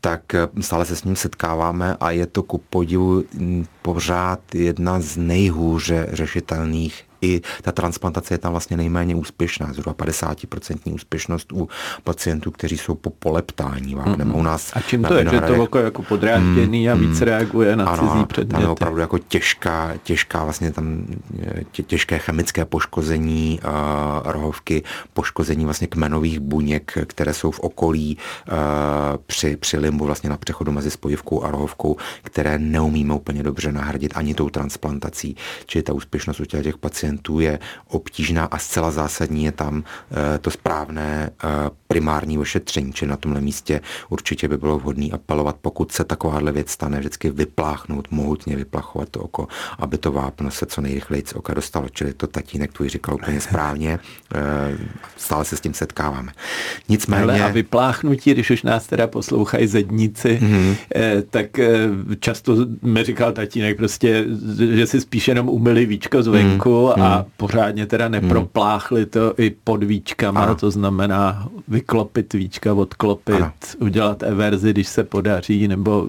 tak 0.00 0.34
eh, 0.34 0.48
stále 0.60 0.84
se 0.84 0.96
s 0.96 1.04
ním 1.04 1.16
setkáváme 1.16 1.96
a 2.00 2.10
je 2.10 2.26
to 2.26 2.42
ku 2.42 2.58
podivu 2.58 3.24
mm, 3.34 3.66
pořád 3.82 4.54
jedna 4.54 5.00
z 5.00 5.16
nejhůře 5.16 6.08
řešitelných 6.12 7.07
i 7.22 7.40
ta 7.62 7.72
transplantace 7.72 8.34
je 8.34 8.38
tam 8.38 8.52
vlastně 8.52 8.76
nejméně 8.76 9.14
úspěšná, 9.14 9.72
zhruba 9.72 9.94
50% 9.94 10.94
úspěšnost 10.94 11.52
u 11.52 11.68
pacientů, 12.04 12.50
kteří 12.50 12.78
jsou 12.78 12.94
po 12.94 13.10
poleptání 13.10 13.94
vápnem. 13.94 14.28
Mm-hmm. 14.28 14.38
U 14.38 14.42
nás 14.42 14.72
a 14.74 14.80
čím 14.80 15.02
to 15.02 15.14
je, 15.14 15.26
že 15.30 15.40
to 15.40 15.62
oko 15.62 15.78
jako 15.78 16.02
podrážděný 16.02 16.86
mm, 16.86 16.92
a 16.92 16.94
víc 16.94 17.20
mm, 17.20 17.26
reaguje 17.26 17.76
na 17.76 17.84
ano, 17.84 18.12
cizí 18.12 18.26
předměty? 18.26 18.62
Je 18.62 18.68
opravdu 18.68 19.00
jako 19.00 19.18
těžká, 19.18 19.94
těžká 20.02 20.44
vlastně 20.44 20.72
tam 20.72 21.06
tě, 21.72 21.82
těžké 21.82 22.18
chemické 22.18 22.64
poškození 22.64 23.60
uh, 23.64 24.32
rohovky, 24.32 24.82
poškození 25.12 25.64
vlastně 25.64 25.86
kmenových 25.86 26.40
buněk, 26.40 26.98
které 27.06 27.34
jsou 27.34 27.50
v 27.50 27.60
okolí 27.60 28.18
uh, 28.48 28.54
při, 29.26 29.56
při 29.56 29.78
limbu 29.78 30.04
vlastně 30.04 30.30
na 30.30 30.36
přechodu 30.36 30.72
mezi 30.72 30.90
spojivkou 30.90 31.44
a 31.44 31.50
rohovkou, 31.50 31.96
které 32.22 32.58
neumíme 32.58 33.14
úplně 33.14 33.42
dobře 33.42 33.72
nahradit 33.72 34.12
ani 34.14 34.34
tou 34.34 34.50
transplantací. 34.50 35.36
Čili 35.66 35.82
ta 35.82 35.92
úspěšnost 35.92 36.40
u 36.40 36.44
těch 36.44 36.78
pacientů 36.78 37.07
pacientů 37.08 37.40
je 37.40 37.58
obtížná 37.88 38.44
a 38.44 38.58
zcela 38.58 38.90
zásadní 38.90 39.44
je 39.44 39.52
tam 39.52 39.84
eh, 39.84 40.38
to 40.38 40.50
správné 40.50 41.30
eh, 41.30 41.48
primární 41.88 42.38
ošetření, 42.38 42.92
či 42.92 43.06
na 43.06 43.16
tomhle 43.16 43.40
místě 43.40 43.80
určitě 44.08 44.48
by 44.48 44.56
bylo 44.56 44.78
vhodné 44.78 45.06
apelovat, 45.12 45.56
pokud 45.62 45.92
se 45.92 46.04
takováhle 46.04 46.52
věc 46.52 46.70
stane, 46.70 47.00
vždycky 47.00 47.30
vypláchnout, 47.30 48.08
mohutně 48.10 48.56
vyplachovat 48.56 49.08
to 49.08 49.20
oko, 49.20 49.48
aby 49.78 49.98
to 49.98 50.12
vápno 50.12 50.50
se 50.50 50.66
co 50.66 50.80
nejrychleji 50.80 51.22
z 51.26 51.32
oka 51.32 51.54
dostalo. 51.54 51.88
Čili 51.88 52.12
to 52.12 52.26
tatínek 52.26 52.72
tvůj 52.72 52.88
říkal 52.88 53.14
úplně 53.14 53.40
správně, 53.40 53.98
eh, 54.34 54.38
stále 55.16 55.44
se 55.44 55.56
s 55.56 55.60
tím 55.60 55.74
setkáváme. 55.74 56.32
Nicméně... 56.88 57.22
Ale 57.22 57.40
a 57.40 57.48
vypláchnutí, 57.48 58.34
když 58.34 58.50
už 58.50 58.62
nás 58.62 58.86
teda 58.86 59.06
poslouchají 59.06 59.66
zedníci, 59.66 60.38
mm-hmm. 60.42 60.76
tak 61.30 61.46
často 62.20 62.56
mi 62.82 63.04
říkal 63.04 63.32
tatínek 63.32 63.76
prostě, 63.76 64.24
že 64.58 64.86
si 64.86 65.00
spíš 65.00 65.28
jenom 65.28 65.48
umyli 65.48 65.86
víčko 65.86 66.22
zvenku 66.22 66.68
mm-hmm. 66.68 66.97
A 67.02 67.26
pořádně 67.36 67.86
teda 67.86 68.08
nepropláchli 68.08 69.06
to 69.06 69.34
i 69.38 69.50
pod 69.64 69.84
víčkama, 69.84 70.42
ano. 70.42 70.54
to 70.54 70.70
znamená 70.70 71.48
vyklopit 71.68 72.32
víčka, 72.32 72.74
odklopit, 72.74 73.34
ano. 73.34 73.52
udělat 73.78 74.22
everzi, 74.22 74.70
když 74.70 74.88
se 74.88 75.04
podaří, 75.04 75.68
nebo 75.68 76.06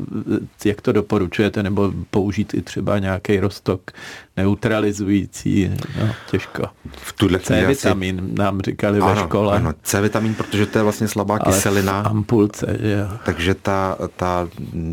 jak 0.65 0.81
to 0.81 0.91
doporučujete, 0.91 1.63
nebo 1.63 1.93
použít 2.10 2.53
i 2.53 2.62
třeba 2.62 3.00
nějaký 3.00 3.39
rostok 3.39 3.91
neutralizující, 4.39 5.72
no, 6.00 6.10
těžko. 6.31 6.63
V 6.91 7.13
tuhle 7.13 7.39
C-vitamin 7.39 8.21
asi... 8.23 8.34
nám 8.34 8.62
říkali 8.62 8.99
ano, 8.99 9.15
ve 9.15 9.21
škole. 9.21 9.56
Ano, 9.56 9.73
C-vitamin, 9.84 10.34
protože 10.34 10.65
to 10.65 10.78
je 10.78 10.84
vlastně 10.84 11.08
slabá 11.08 11.38
Ale 11.41 11.45
kyselina. 11.45 12.02
ampulce, 12.02 12.78
že 12.80 12.91
jo. 12.91 13.17
Takže 13.25 13.54
ta, 13.54 13.97
ta, 14.15 14.47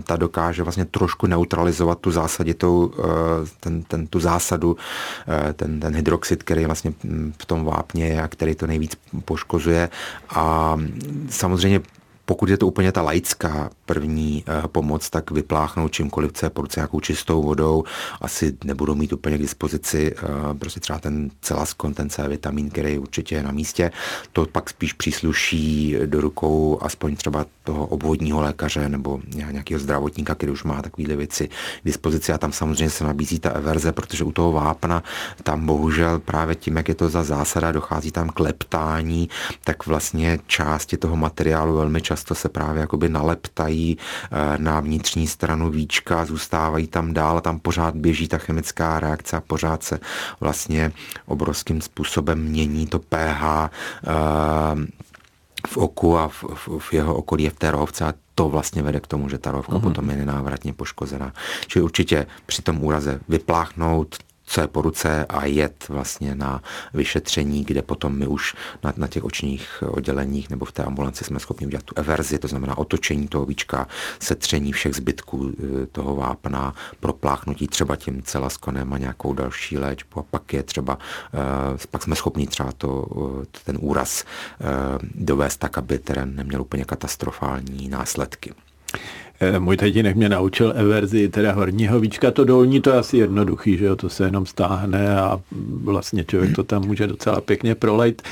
ta 0.04 0.16
dokáže 0.16 0.62
vlastně 0.62 0.84
trošku 0.84 1.26
neutralizovat 1.26 1.98
tu 1.98 2.10
zásaditou, 2.10 2.92
eh, 2.98 3.02
ten, 3.60 3.82
ten, 3.82 4.06
tu 4.06 4.20
zásadu, 4.20 4.76
eh, 5.28 5.52
ten, 5.52 5.80
ten 5.80 5.94
hydroxid, 5.96 6.42
který 6.42 6.64
vlastně 6.64 6.92
v 7.38 7.46
tom 7.46 7.64
vápně 7.64 8.06
je 8.06 8.22
a 8.22 8.28
který 8.28 8.54
to 8.54 8.66
nejvíc 8.66 8.96
poškozuje. 9.24 9.88
A 10.30 10.76
samozřejmě 11.30 11.80
pokud 12.26 12.48
je 12.48 12.58
to 12.58 12.66
úplně 12.66 12.92
ta 12.92 13.02
laická 13.02 13.70
první 13.86 14.44
eh, 14.46 14.68
pomoc, 14.68 15.10
tak 15.10 15.30
vypláchnout 15.30 15.92
čímkoliv, 15.92 16.32
co 16.32 16.46
je 16.46 16.50
po 16.50 16.62
ruce 16.62 16.80
nějakou 16.80 17.00
čistou 17.00 17.42
vodou, 17.42 17.84
asi 18.20 18.56
nebudou 18.64 18.94
mít 18.94 19.12
úplně 19.12 19.38
k 19.38 19.40
dispozici 19.40 20.14
eh, 20.16 20.54
prostě 20.58 20.80
třeba 20.80 20.98
ten 20.98 21.30
celaskon, 21.42 21.94
ten 21.94 22.10
C 22.10 22.28
vitamin, 22.28 22.70
který 22.70 22.98
určitě 22.98 23.42
na 23.42 23.52
místě. 23.52 23.90
To 24.32 24.46
pak 24.46 24.70
spíš 24.70 24.92
přísluší 24.92 25.96
do 26.06 26.20
rukou 26.20 26.78
aspoň 26.82 27.16
třeba 27.16 27.46
toho 27.64 27.86
obvodního 27.86 28.40
lékaře 28.40 28.88
nebo 28.88 29.20
nějakého 29.34 29.80
zdravotníka, 29.80 30.34
který 30.34 30.52
už 30.52 30.64
má 30.64 30.82
takovéhle 30.82 31.16
věci 31.16 31.48
k 31.48 31.84
dispozici 31.84 32.32
a 32.32 32.38
tam 32.38 32.52
samozřejmě 32.52 32.90
se 32.90 33.04
nabízí 33.04 33.38
ta 33.38 33.50
everze, 33.50 33.92
protože 33.92 34.24
u 34.24 34.32
toho 34.32 34.52
vápna 34.52 35.02
tam 35.42 35.66
bohužel 35.66 36.18
právě 36.18 36.54
tím, 36.54 36.76
jak 36.76 36.88
je 36.88 36.94
to 36.94 37.08
za 37.08 37.22
zásada, 37.22 37.72
dochází 37.72 38.10
tam 38.10 38.28
k 38.28 38.40
leptání, 38.40 39.28
tak 39.64 39.86
vlastně 39.86 40.38
části 40.46 40.96
toho 40.96 41.16
materiálu 41.16 41.76
velmi 41.76 42.02
často 42.02 42.15
často 42.16 42.34
se 42.34 42.48
právě 42.48 42.80
jakoby 42.80 43.08
naleptají 43.08 43.98
eh, 43.98 44.58
na 44.58 44.80
vnitřní 44.80 45.26
stranu 45.26 45.70
víčka, 45.70 46.24
zůstávají 46.24 46.86
tam 46.86 47.12
dál, 47.12 47.40
tam 47.40 47.58
pořád 47.58 47.94
běží 47.94 48.28
ta 48.28 48.38
chemická 48.38 49.00
reakce 49.00 49.36
a 49.36 49.40
pořád 49.40 49.82
se 49.82 50.00
vlastně 50.40 50.92
obrovským 51.26 51.80
způsobem 51.80 52.38
mění 52.38 52.86
to 52.86 52.98
pH 52.98 53.42
eh, 53.44 53.68
v 55.66 55.76
oku 55.76 56.18
a 56.18 56.28
v, 56.28 56.44
v, 56.54 56.78
v 56.78 56.92
jeho 56.92 57.14
okolí, 57.14 57.48
v 57.48 57.58
té 57.58 57.70
rohovce 57.70 58.04
a 58.04 58.14
to 58.34 58.48
vlastně 58.48 58.82
vede 58.82 59.00
k 59.00 59.06
tomu, 59.06 59.28
že 59.28 59.38
ta 59.38 59.50
rohovka 59.50 59.72
uh-huh. 59.72 59.80
potom 59.80 60.10
je 60.10 60.16
nenávratně 60.16 60.72
poškozená. 60.72 61.32
Čili 61.66 61.82
určitě 61.82 62.26
při 62.46 62.62
tom 62.62 62.84
úraze 62.84 63.20
vypláchnout 63.28 64.16
co 64.46 64.60
je 64.60 64.66
po 64.68 64.82
ruce 64.82 65.26
a 65.26 65.46
jet 65.46 65.88
vlastně 65.88 66.34
na 66.34 66.62
vyšetření, 66.94 67.64
kde 67.64 67.82
potom 67.82 68.18
my 68.18 68.26
už 68.26 68.54
na, 68.82 68.92
na 68.96 69.06
těch 69.06 69.24
očních 69.24 69.82
odděleních 69.86 70.50
nebo 70.50 70.64
v 70.64 70.72
té 70.72 70.84
ambulanci 70.84 71.24
jsme 71.24 71.40
schopni 71.40 71.66
udělat 71.66 71.84
tu 71.84 71.94
everzi, 71.96 72.38
to 72.38 72.48
znamená 72.48 72.78
otočení 72.78 73.28
toho 73.28 73.46
víčka, 73.46 73.86
setření 74.20 74.72
všech 74.72 74.94
zbytků 74.94 75.52
e, 75.82 75.86
toho 75.86 76.16
vápna, 76.16 76.74
propláchnutí 77.00 77.68
třeba 77.68 77.96
tím 77.96 78.22
celaskonem 78.22 78.92
a 78.92 78.98
nějakou 78.98 79.32
další 79.32 79.78
léčbu 79.78 80.20
a 80.20 80.24
pak 80.30 80.52
je 80.52 80.62
třeba, 80.62 80.98
e, 81.34 81.86
pak 81.90 82.02
jsme 82.02 82.16
schopni 82.16 82.46
třeba 82.46 82.72
to, 82.72 83.06
e, 83.42 83.46
ten 83.64 83.78
úraz 83.80 84.24
dovést 85.14 85.60
tak, 85.60 85.78
aby 85.78 85.98
terén 85.98 86.36
neměl 86.36 86.62
úplně 86.62 86.84
katastrofální 86.84 87.88
následky. 87.88 88.54
Eh, 89.40 89.58
můj 89.58 89.76
tatínek 89.76 90.16
mě 90.16 90.28
naučil 90.28 90.72
everzi, 90.76 91.28
teda 91.28 91.52
horního 91.52 92.00
víčka, 92.00 92.30
to 92.30 92.44
dolní 92.44 92.80
to 92.80 92.90
je 92.90 92.96
asi 92.96 93.16
jednoduchý, 93.16 93.78
že 93.78 93.84
jo, 93.84 93.96
to 93.96 94.08
se 94.08 94.24
jenom 94.24 94.46
stáhne 94.46 95.18
a 95.18 95.40
vlastně 95.84 96.24
člověk 96.24 96.56
to 96.56 96.64
tam 96.64 96.86
může 96.86 97.06
docela 97.06 97.40
pěkně 97.40 97.74
prolejt. 97.74 98.22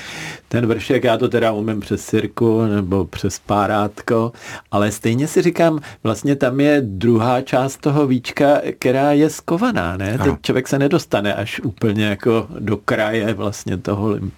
Ten 0.48 0.66
vršek, 0.66 1.04
já 1.04 1.16
to 1.18 1.28
teda 1.28 1.52
umím 1.52 1.80
přes 1.80 2.04
sirku 2.04 2.62
nebo 2.62 3.04
přes 3.04 3.38
párátko, 3.38 4.32
ale 4.70 4.92
stejně 4.92 5.28
si 5.28 5.42
říkám, 5.42 5.80
vlastně 6.02 6.36
tam 6.36 6.60
je 6.60 6.80
druhá 6.80 7.40
část 7.40 7.76
toho 7.76 8.06
víčka, 8.06 8.60
která 8.78 9.12
je 9.12 9.30
skovaná, 9.30 9.96
ne? 9.96 10.18
Ten 10.24 10.38
člověk 10.42 10.68
se 10.68 10.78
nedostane 10.78 11.34
až 11.34 11.60
úplně 11.60 12.04
jako 12.04 12.46
do 12.58 12.76
kraje 12.76 13.34
vlastně 13.34 13.76
toho 13.76 14.08
lim. 14.08 14.32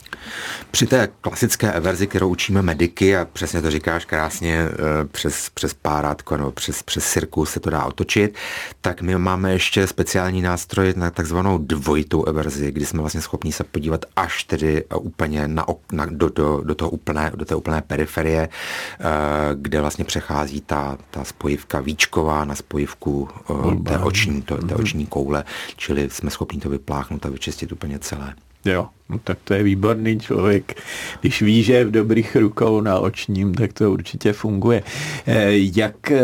Při 0.70 0.87
té 0.87 1.09
klasické 1.20 1.72
everzi, 1.72 2.07
kterou 2.07 2.29
učíme 2.29 2.62
mediky, 2.62 3.16
a 3.16 3.24
přesně 3.24 3.62
to 3.62 3.70
říkáš 3.70 4.05
krásně, 4.05 4.59
eh, 4.59 5.05
přes, 5.05 5.50
přes 5.55 5.74
párátko 5.74 6.37
nebo 6.37 6.50
přes, 6.57 6.83
přes 6.83 7.12
cirkus 7.12 7.51
se 7.51 7.61
to 7.61 7.71
dá 7.71 7.85
otočit, 7.85 8.35
tak 8.81 9.03
my 9.03 9.19
máme 9.19 9.53
ještě 9.53 9.87
speciální 9.87 10.42
nástroj 10.42 10.95
na 10.97 11.11
takzvanou 11.11 11.59
dvojitou 11.59 12.25
everzi, 12.25 12.73
kdy 12.73 12.87
jsme 12.87 13.01
vlastně 13.01 13.21
schopni 13.21 13.53
se 13.53 13.64
podívat 13.64 14.05
až 14.16 14.45
tedy 14.45 14.85
úplně 15.01 15.49
na, 15.49 15.66
na, 15.92 16.07
do, 16.11 16.29
do, 16.29 16.61
do, 16.64 16.75
toho 16.75 16.90
úplné, 16.90 17.33
do 17.35 17.45
té 17.45 17.55
úplné 17.55 17.83
periferie, 17.83 18.49
eh, 18.49 19.05
kde 19.55 19.81
vlastně 19.81 20.05
přechází 20.05 20.61
ta, 20.61 20.99
ta 21.11 21.25
spojivka 21.25 21.81
víčková 21.81 22.45
na 22.45 22.55
spojivku 22.55 23.29
eh, 23.51 23.77
té 23.88 23.99
oční, 23.99 24.42
to, 24.42 24.57
té 24.57 24.75
mhm. 24.75 24.83
oční 24.83 25.07
koule, 25.07 25.45
čili 25.77 26.11
jsme 26.11 26.31
schopni 26.31 26.61
to 26.61 26.69
vypláchnout 26.69 27.27
a 27.27 27.29
vyčistit 27.29 27.73
úplně 27.73 27.99
celé. 27.99 28.35
Jo, 28.64 28.88
no 29.09 29.19
tak 29.25 29.38
to 29.45 29.55
je 29.55 29.62
výborný 29.62 30.21
člověk. 30.21 30.83
Když 31.21 31.42
ví, 31.42 31.62
že 31.62 31.73
je 31.73 31.85
v 31.85 31.90
dobrých 31.90 32.37
rukou 32.37 32.81
na 32.81 32.99
očním, 32.99 33.55
tak 33.55 33.73
to 33.73 33.92
určitě 33.92 34.33
funguje. 34.33 34.83
Eh, 35.27 35.47
jak 35.53 36.11
eh, 36.11 36.23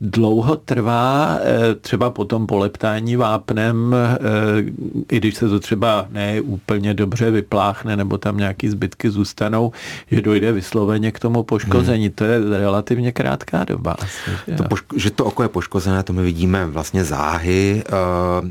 dlouho 0.00 0.56
trvá 0.56 1.38
eh, 1.40 1.74
třeba 1.74 2.10
po 2.10 2.24
tom 2.24 2.46
poleptání 2.46 3.16
vápnem, 3.16 3.96
i 5.12 5.16
když 5.16 5.34
se 5.34 5.48
to 5.48 5.60
třeba 5.60 6.06
ne 6.10 6.40
úplně 6.40 6.94
dobře 6.94 7.30
vypláchne, 7.30 7.96
nebo 7.96 8.18
tam 8.18 8.36
nějaký 8.36 8.68
zbytky 8.68 9.10
zůstanou, 9.10 9.72
že 10.10 10.22
dojde 10.22 10.52
vysloveně 10.52 11.12
k 11.12 11.18
tomu 11.18 11.42
poškození. 11.42 12.04
Hmm. 12.04 12.14
To 12.14 12.24
je 12.24 12.40
relativně 12.58 13.12
krátká 13.12 13.64
doba. 13.64 13.96
Asi, 13.98 14.30
že, 14.48 14.56
to 14.56 14.62
poško- 14.62 14.96
že 14.96 15.10
to 15.10 15.24
oko 15.24 15.42
je 15.42 15.48
poškozené, 15.48 16.02
to 16.02 16.12
my 16.12 16.22
vidíme 16.22 16.66
vlastně 16.66 17.04
záhy, 17.04 17.82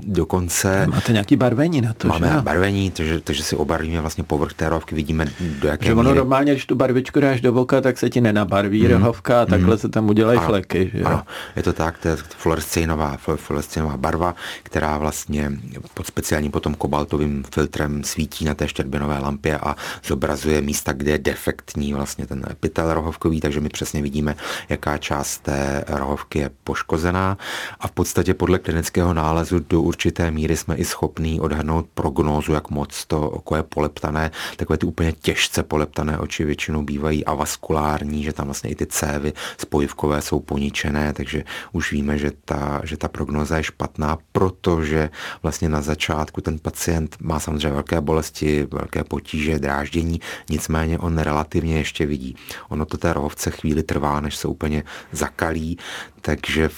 dokonce... 0.03 0.87
Máte 0.87 1.11
nějaký 1.11 1.35
barvení 1.35 1.81
na 1.81 1.93
to, 1.93 2.07
Máme 2.07 2.27
že? 2.27 2.41
barvení, 2.41 2.91
takže, 2.91 3.19
takže 3.19 3.43
si 3.43 3.55
obarvíme 3.73 4.01
vlastně 4.01 4.23
povrch 4.23 4.53
té 4.53 4.69
rohovky, 4.69 4.95
vidíme 4.95 5.25
do 5.59 5.67
jaké 5.67 5.85
Že 5.85 5.93
ono 5.93 6.03
míry... 6.03 6.17
normálně, 6.17 6.51
když 6.51 6.65
tu 6.65 6.75
barvičku 6.75 7.19
dáš 7.19 7.41
do 7.41 7.53
voka, 7.53 7.81
tak 7.81 7.97
se 7.97 8.09
ti 8.09 8.21
nenabarví 8.21 8.83
mm. 8.83 8.91
rohovka 8.91 9.41
a 9.41 9.45
takhle 9.45 9.75
mm. 9.75 9.77
se 9.77 9.89
tam 9.89 10.09
udělají 10.09 10.39
ano, 10.39 10.47
fleky. 10.47 10.91
Že? 10.93 11.03
Ano, 11.03 11.23
je 11.55 11.63
to 11.63 11.73
tak, 11.73 11.97
to 11.97 12.07
je 12.07 12.15
fluorescenová, 12.15 13.17
fluorescenová 13.35 13.97
barva, 13.97 14.35
která 14.63 14.97
vlastně 14.97 15.51
pod 15.93 16.07
speciálním 16.07 16.51
potom 16.51 16.75
kobaltovým 16.75 17.43
filtrem 17.53 18.03
svítí 18.03 18.45
na 18.45 18.53
té 18.53 18.67
štěrbinové 18.67 19.19
lampě 19.19 19.57
a 19.57 19.75
zobrazuje 20.05 20.61
místa, 20.61 20.93
kde 20.93 21.11
je 21.11 21.17
defektní 21.17 21.93
vlastně 21.93 22.27
ten 22.27 22.45
epitel 22.51 22.93
rohovkový, 22.93 23.41
takže 23.41 23.59
my 23.59 23.69
přesně 23.69 24.01
vidíme, 24.01 24.35
jaká 24.69 24.97
část 24.97 25.37
té 25.37 25.83
rohovky 25.87 26.39
je 26.39 26.49
poškozená 26.63 27.37
a 27.79 27.87
v 27.87 27.91
podstatě 27.91 28.33
podle 28.33 28.59
klinického 28.59 29.13
nálezu 29.13 29.59
do 29.69 29.81
určité 29.81 30.31
míry 30.31 30.57
jsme 30.57 30.75
i 30.75 30.85
schopní 30.85 31.41
odhadnout 31.41 31.85
prognózu, 31.93 32.53
jak 32.53 32.69
moc 32.69 33.05
to 33.05 33.29
oko 33.29 33.55
je 33.55 33.62
poleptané. 33.63 34.31
Takové 34.55 34.77
ty 34.77 34.85
úplně 34.85 35.11
těžce 35.11 35.63
poleptané 35.63 36.17
oči 36.17 36.45
většinou 36.45 36.83
bývají 36.83 37.25
avaskulární, 37.25 38.23
že 38.23 38.33
tam 38.33 38.45
vlastně 38.45 38.69
i 38.69 38.75
ty 38.75 38.85
cévy 38.85 39.33
spojivkové 39.57 40.21
jsou 40.21 40.39
poničené, 40.39 41.13
takže 41.13 41.43
už 41.71 41.91
víme, 41.91 42.17
že 42.17 42.31
ta, 42.45 42.81
že 42.83 42.97
ta 42.97 43.07
prognoza 43.07 43.57
je 43.57 43.63
špatná, 43.63 44.17
protože 44.31 45.09
vlastně 45.43 45.69
na 45.69 45.81
začátku 45.81 46.41
ten 46.41 46.59
pacient 46.59 47.17
má 47.21 47.39
samozřejmě 47.39 47.71
velké 47.71 48.01
bolesti, 48.01 48.67
velké 48.71 49.03
potíže, 49.03 49.59
dráždění, 49.59 50.21
nicméně 50.49 50.99
on 50.99 51.17
relativně 51.17 51.77
ještě 51.77 52.05
vidí. 52.05 52.35
Ono 52.69 52.85
to 52.85 52.97
té 52.97 53.13
rohovce 53.13 53.51
chvíli 53.51 53.83
trvá, 53.83 54.19
než 54.21 54.35
se 54.35 54.47
úplně 54.47 54.83
zakalí, 55.11 55.77
takže 56.25 56.69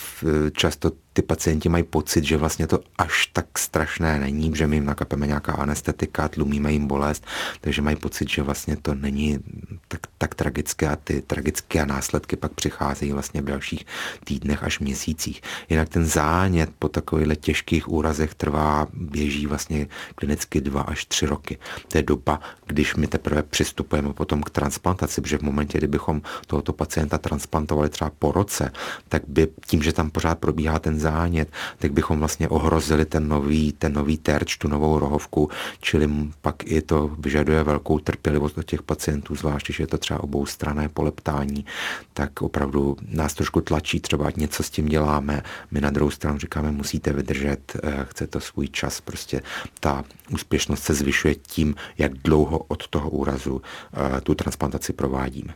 často 0.51 0.91
ty 1.13 1.21
pacienti 1.21 1.69
mají 1.69 1.83
pocit, 1.83 2.23
že 2.23 2.37
vlastně 2.37 2.67
to 2.67 2.79
až 2.97 3.27
tak 3.27 3.59
strašné 3.59 4.19
není, 4.19 4.51
že 4.55 4.67
my 4.67 4.75
jim 4.75 4.85
nakapeme 4.85 5.27
nějaká 5.27 5.53
anestetika, 5.53 6.27
tlumíme 6.27 6.71
jim 6.71 6.87
bolest, 6.87 7.25
takže 7.61 7.81
mají 7.81 7.95
pocit, 7.95 8.29
že 8.29 8.41
vlastně 8.41 8.77
to 8.77 8.95
není 8.95 9.39
tak, 9.87 9.99
tak 10.17 10.35
tragické 10.35 10.89
a 10.89 10.95
ty 10.95 11.21
tragické 11.21 11.85
následky 11.85 12.35
pak 12.35 12.51
přicházejí 12.51 13.11
vlastně 13.11 13.41
v 13.41 13.45
dalších 13.45 13.85
týdnech 14.23 14.63
až 14.63 14.79
měsících. 14.79 15.41
Jinak 15.69 15.89
ten 15.89 16.05
zánět 16.05 16.69
po 16.79 16.89
takových 16.89 17.37
těžkých 17.37 17.89
úrazech 17.89 18.35
trvá, 18.35 18.87
běží 18.93 19.47
vlastně 19.47 19.87
klinicky 20.15 20.61
dva 20.61 20.81
až 20.81 21.05
tři 21.05 21.25
roky. 21.25 21.57
To 21.87 21.97
je 21.97 22.03
doba, 22.03 22.39
když 22.65 22.95
my 22.95 23.07
teprve 23.07 23.43
přistupujeme 23.43 24.13
potom 24.13 24.43
k 24.43 24.49
transplantaci, 24.49 25.21
protože 25.21 25.37
v 25.37 25.41
momentě, 25.41 25.77
kdybychom 25.77 26.21
tohoto 26.47 26.73
pacienta 26.73 27.17
transplantovali 27.17 27.89
třeba 27.89 28.11
po 28.19 28.31
roce, 28.31 28.71
tak 29.09 29.21
by 29.35 29.47
tím, 29.67 29.83
že 29.83 29.93
tam 29.93 30.09
pořád 30.09 30.39
probíhá 30.39 30.79
ten 30.79 30.99
zánět, 30.99 31.49
tak 31.79 31.91
bychom 31.91 32.19
vlastně 32.19 32.47
ohrozili 32.47 33.05
ten 33.05 33.27
nový, 33.27 33.71
ten 33.71 33.93
nový 33.93 34.17
terč, 34.17 34.57
tu 34.57 34.67
novou 34.67 34.99
rohovku, 34.99 35.49
čili 35.79 36.09
pak 36.41 36.55
i 36.63 36.81
to 36.81 37.11
vyžaduje 37.19 37.63
velkou 37.63 37.99
trpělivost 37.99 38.57
od 38.57 38.65
těch 38.65 38.81
pacientů, 38.81 39.35
zvláště, 39.35 39.73
že 39.73 39.83
je 39.83 39.87
to 39.87 39.97
třeba 39.97 40.23
obou 40.23 40.45
strané 40.45 40.89
poleptání, 40.89 41.65
tak 42.13 42.41
opravdu 42.41 42.97
nás 43.07 43.33
trošku 43.33 43.61
tlačí 43.61 43.99
třeba, 43.99 44.31
něco 44.37 44.63
s 44.63 44.69
tím 44.69 44.85
děláme. 44.85 45.43
My 45.71 45.81
na 45.81 45.89
druhou 45.89 46.11
stranu 46.11 46.39
říkáme, 46.39 46.71
musíte 46.71 47.13
vydržet, 47.13 47.77
eh, 47.83 48.05
chce 48.09 48.27
to 48.27 48.39
svůj 48.39 48.67
čas, 48.67 49.01
prostě 49.01 49.41
ta 49.79 50.03
úspěšnost 50.31 50.83
se 50.83 50.93
zvyšuje 50.93 51.35
tím, 51.35 51.75
jak 51.97 52.13
dlouho 52.13 52.57
od 52.57 52.87
toho 52.87 53.09
úrazu 53.09 53.61
eh, 53.61 54.21
tu 54.21 54.35
transplantaci 54.35 54.93
provádíme. 54.93 55.53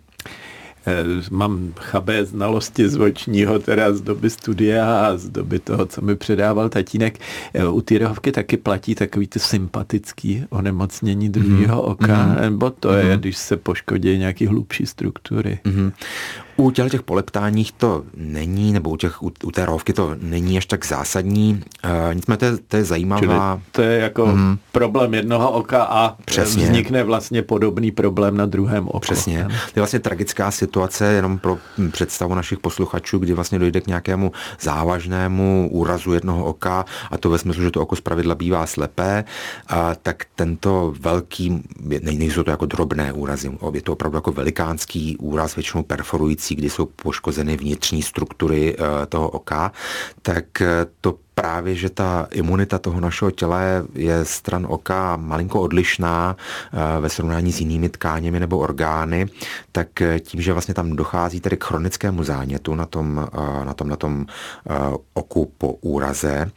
Eh, 0.89 1.03
mám 1.31 1.73
chabé 1.79 2.25
znalosti 2.25 2.89
z 2.89 2.99
očního, 2.99 3.59
teda 3.59 3.93
z 3.93 4.01
doby 4.01 4.29
studia 4.29 5.07
a 5.07 5.17
z 5.17 5.29
doby 5.29 5.59
toho, 5.59 5.85
co 5.85 6.01
mi 6.01 6.15
předával 6.15 6.69
tatínek. 6.69 7.19
Eh, 7.53 7.67
u 7.67 7.83
rohovky 7.99 8.31
taky 8.31 8.57
platí 8.57 8.95
takový 8.95 9.27
ty 9.27 9.39
sympatický 9.39 10.45
onemocnění 10.49 11.29
druhého 11.29 11.83
mm-hmm. 11.83 11.91
oka, 11.91 12.05
mm-hmm. 12.07 12.41
nebo 12.41 12.69
to 12.69 12.93
je, 12.93 13.03
mm-hmm. 13.03 13.19
když 13.19 13.37
se 13.37 13.57
poškodí 13.57 14.17
nějaký 14.17 14.45
hlubší 14.45 14.85
struktury. 14.85 15.59
Mm-hmm. 15.63 15.91
U 16.59 16.71
těch, 16.71 16.91
těch 16.91 17.03
poleptáních 17.03 17.71
to 17.71 18.03
není, 18.15 18.73
nebo 18.73 18.89
u, 18.89 18.97
těch, 18.97 19.23
u, 19.23 19.31
u 19.43 19.51
té 19.51 19.65
rovky 19.65 19.93
to 19.93 20.15
není 20.21 20.57
až 20.57 20.65
tak 20.65 20.85
zásadní. 20.85 21.63
E, 21.83 22.15
nicméně 22.15 22.37
to 22.37 22.45
je, 22.45 22.57
to 22.67 22.77
je 22.77 22.83
zajímavá... 22.83 23.19
Čili 23.19 23.63
to 23.71 23.81
je 23.81 23.99
jako 23.99 24.25
mm. 24.25 24.57
problém 24.71 25.13
jednoho 25.13 25.51
oka 25.51 25.83
a 25.83 26.15
Přesně. 26.25 26.63
vznikne 26.63 27.03
vlastně 27.03 27.41
podobný 27.41 27.91
problém 27.91 28.37
na 28.37 28.45
druhém 28.45 28.87
oku. 28.87 28.99
Přesně. 28.99 29.43
To 29.43 29.51
je 29.51 29.81
vlastně 29.81 29.99
tragická 29.99 30.51
situace 30.51 31.05
jenom 31.05 31.37
pro 31.37 31.57
představu 31.91 32.35
našich 32.35 32.59
posluchačů, 32.59 33.17
kdy 33.17 33.33
vlastně 33.33 33.59
dojde 33.59 33.81
k 33.81 33.87
nějakému 33.87 34.31
závažnému 34.61 35.69
úrazu 35.71 36.13
jednoho 36.13 36.45
oka 36.45 36.85
a 37.11 37.17
to 37.17 37.29
ve 37.29 37.37
smyslu, 37.37 37.63
že 37.63 37.71
to 37.71 37.81
oko 37.81 37.95
zpravidla 37.95 38.35
bývá 38.35 38.65
slepé, 38.65 39.23
a 39.67 39.95
tak 39.95 40.23
tento 40.35 40.93
velký, 40.99 41.63
nejsou 42.01 42.43
to 42.43 42.51
jako 42.51 42.65
drobné 42.65 43.13
úrazy, 43.13 43.51
je 43.73 43.81
to 43.81 43.93
opravdu 43.93 44.17
jako 44.17 44.31
velikánský 44.31 45.17
úraz, 45.17 45.55
většinou 45.55 45.83
perforující 45.83 46.48
kdy 46.55 46.69
jsou 46.69 46.85
poškozeny 46.85 47.57
vnitřní 47.57 48.01
struktury 48.01 48.75
eh, 48.75 49.05
toho 49.05 49.29
oka, 49.29 49.71
tak 50.21 50.61
eh, 50.61 50.85
to 51.01 51.15
právě, 51.41 51.75
že 51.75 51.89
ta 51.89 52.27
imunita 52.31 52.79
toho 52.79 52.99
našeho 52.99 53.31
těla 53.31 53.59
je, 53.95 54.25
stran 54.25 54.67
oka 54.69 55.17
malinko 55.17 55.61
odlišná 55.61 56.35
eh, 56.35 57.01
ve 57.01 57.09
srovnání 57.09 57.51
s 57.51 57.59
jinými 57.59 57.89
tkáněmi 57.89 58.39
nebo 58.39 58.57
orgány, 58.57 59.27
tak 59.71 60.01
eh, 60.01 60.19
tím, 60.19 60.41
že 60.41 60.53
vlastně 60.53 60.73
tam 60.73 60.95
dochází 60.95 61.39
tedy 61.39 61.57
k 61.57 61.63
chronickému 61.63 62.23
zánětu 62.23 62.75
na 62.75 62.85
tom, 62.85 63.27
eh, 63.33 63.65
na 63.65 63.73
tom, 63.73 63.89
na 63.89 63.95
tom 63.95 64.25
oku 65.13 65.51
po 65.57 65.73
úraze, 65.81 66.51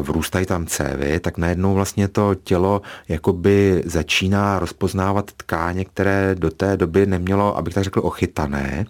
vrůstají 0.00 0.46
tam 0.46 0.66
cévy, 0.66 1.20
tak 1.20 1.38
najednou 1.38 1.74
vlastně 1.74 2.08
to 2.08 2.34
tělo 2.34 2.82
jakoby 3.08 3.82
začíná 3.86 4.58
rozpoznávat 4.58 5.30
tkáně, 5.36 5.84
které 5.84 6.34
do 6.34 6.50
té 6.50 6.76
doby 6.76 7.06
nemělo, 7.06 7.56
abych 7.56 7.74
tak 7.74 7.84
řekl, 7.84 8.00
ochytané, 8.04 8.86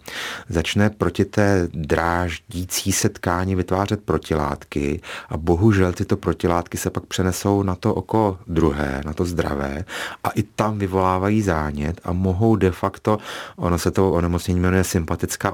začne 0.48 0.90
proti 0.90 1.24
té 1.24 1.68
dráždící 1.74 2.92
se 2.92 3.08
tkáni 3.08 3.54
vytvářet 3.54 4.04
protilátky 4.04 5.00
a 5.30 5.36
bohužel 5.36 5.92
tyto 5.92 6.16
protilátky 6.16 6.78
se 6.78 6.90
pak 6.90 7.06
přenesou 7.06 7.62
na 7.62 7.74
to 7.74 7.94
oko 7.94 8.38
druhé, 8.46 9.02
na 9.04 9.12
to 9.12 9.24
zdravé 9.24 9.84
a 10.24 10.30
i 10.30 10.42
tam 10.42 10.78
vyvolávají 10.78 11.42
zánět 11.42 12.00
a 12.04 12.12
mohou 12.12 12.56
de 12.56 12.70
facto, 12.70 13.18
ono 13.56 13.78
se 13.78 13.90
to 13.90 14.12
onemocnění 14.12 14.60
jmenuje 14.60 14.84
sympatická 14.84 15.52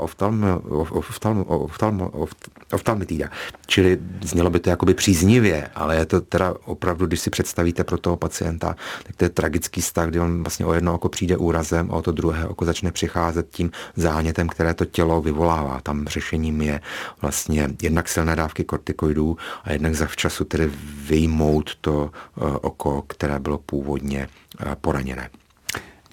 oftalmitída, 2.72 3.28
čili 3.66 3.98
znělo 4.22 4.50
by 4.50 4.60
to 4.60 4.70
jakoby 4.70 4.94
příznivě, 4.94 5.68
ale 5.74 5.96
je 5.96 6.06
to 6.06 6.20
teda 6.20 6.54
opravdu, 6.64 7.06
když 7.06 7.20
si 7.20 7.30
představíte 7.30 7.84
pro 7.84 7.98
toho 7.98 8.16
pacienta, 8.16 8.76
tak 9.06 9.16
to 9.16 9.24
je 9.24 9.28
tragický 9.28 9.82
stav, 9.82 10.08
kdy 10.08 10.20
on 10.20 10.42
vlastně 10.42 10.66
o 10.66 10.72
jedno 10.72 10.94
oko 10.94 11.08
přijde 11.08 11.36
úrazem 11.36 11.90
a 11.90 11.94
o 11.94 12.02
to 12.02 12.12
druhé 12.12 12.46
oko 12.46 12.64
začne 12.64 12.92
přicházet 12.92 13.46
tím 13.50 13.70
zánětem, 13.96 14.48
které 14.48 14.74
to 14.74 14.84
tělo 14.84 15.20
vyvolává. 15.22 15.80
Tam 15.80 16.06
řešením 16.08 16.62
je 16.62 16.80
vlastně 17.22 17.68
jednak 17.82 18.08
silné 18.08 18.36
dávky 18.36 18.64
kortikoidů 18.64 19.36
a 19.66 19.72
jednak 19.72 19.94
zavčasu 19.94 20.44
tedy 20.44 20.70
vyjmout 21.08 21.74
to 21.80 22.10
eh, 22.14 22.40
oko, 22.62 23.02
které 23.02 23.38
bylo 23.38 23.58
původně 23.58 24.28
eh, 24.60 24.76
poraněné. 24.80 25.30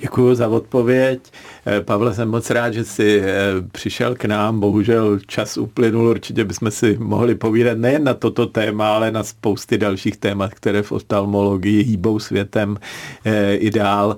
Děkuji 0.03 0.35
za 0.35 0.47
odpověď. 0.47 1.19
Eh, 1.65 1.81
Pavle, 1.81 2.13
jsem 2.13 2.29
moc 2.29 2.49
rád, 2.49 2.73
že 2.73 2.83
jsi 2.83 3.21
eh, 3.23 3.33
přišel 3.71 4.15
k 4.15 4.25
nám. 4.25 4.59
Bohužel 4.59 5.19
čas 5.27 5.57
uplynul, 5.57 6.07
určitě 6.07 6.43
bychom 6.43 6.71
si 6.71 6.97
mohli 6.99 7.35
povídat 7.35 7.77
nejen 7.77 8.03
na 8.03 8.13
toto 8.13 8.45
téma, 8.45 8.95
ale 8.95 9.11
na 9.11 9.23
spousty 9.23 9.77
dalších 9.77 10.17
témat, 10.17 10.53
které 10.53 10.81
v 10.81 10.91
oftalmologii 10.91 11.83
hýbou 11.83 12.19
světem 12.19 12.77
eh, 13.25 13.55
i 13.55 13.71
dál. 13.71 14.17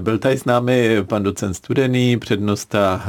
Byl 0.00 0.18
tady 0.18 0.38
s 0.38 0.44
námi 0.44 0.96
pan 1.02 1.22
docent 1.22 1.54
Studený, 1.54 2.16
přednosta 2.16 3.04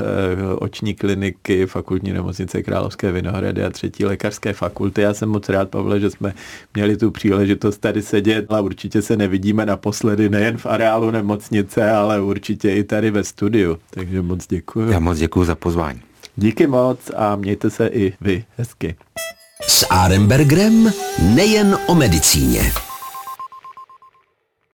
oční 0.56 0.94
kliniky 0.94 1.66
fakultní 1.66 2.14
nemocnice 2.14 2.64
Královské 2.64 3.12
Vinohrady 3.12 3.64
a 3.64 3.70
třetí 3.70 4.06
lékařské 4.06 4.54
fakulty. 4.54 5.02
Já 5.02 5.14
jsem 5.14 5.30
moc 5.30 5.50
rád, 5.50 5.70
Pavle, 5.70 6.00
že 6.00 6.10
jsme 6.10 6.34
měli 6.74 6.98
tu 6.98 7.12
příležitost 7.12 7.78
tady 7.78 8.02
sedět 8.02 8.54
a 8.54 8.62
určitě 8.62 9.02
se 9.02 9.18
nevidíme 9.18 9.66
naposledy 9.66 10.30
nejen 10.30 10.58
v 10.58 10.66
areálu 10.66 11.12
nemocnice, 11.12 11.92
ale 11.92 12.13
určitě 12.20 12.72
i 12.72 12.84
tady 12.84 13.12
ve 13.12 13.24
studiu. 13.24 13.78
Takže 13.90 14.22
moc 14.22 14.48
děkuji. 14.48 14.92
Já 14.92 15.00
moc 15.00 15.18
děkuji 15.18 15.46
za 15.46 15.56
pozvání. 15.56 16.02
Díky 16.36 16.68
moc 16.68 17.00
a 17.16 17.36
mějte 17.36 17.70
se 17.70 17.88
i 17.88 18.14
vy 18.22 18.46
hezky. 18.58 18.96
S 19.68 19.86
Arenbergerem 19.90 20.92
nejen 21.36 21.78
o 21.88 21.96
medicíně. 21.96 22.72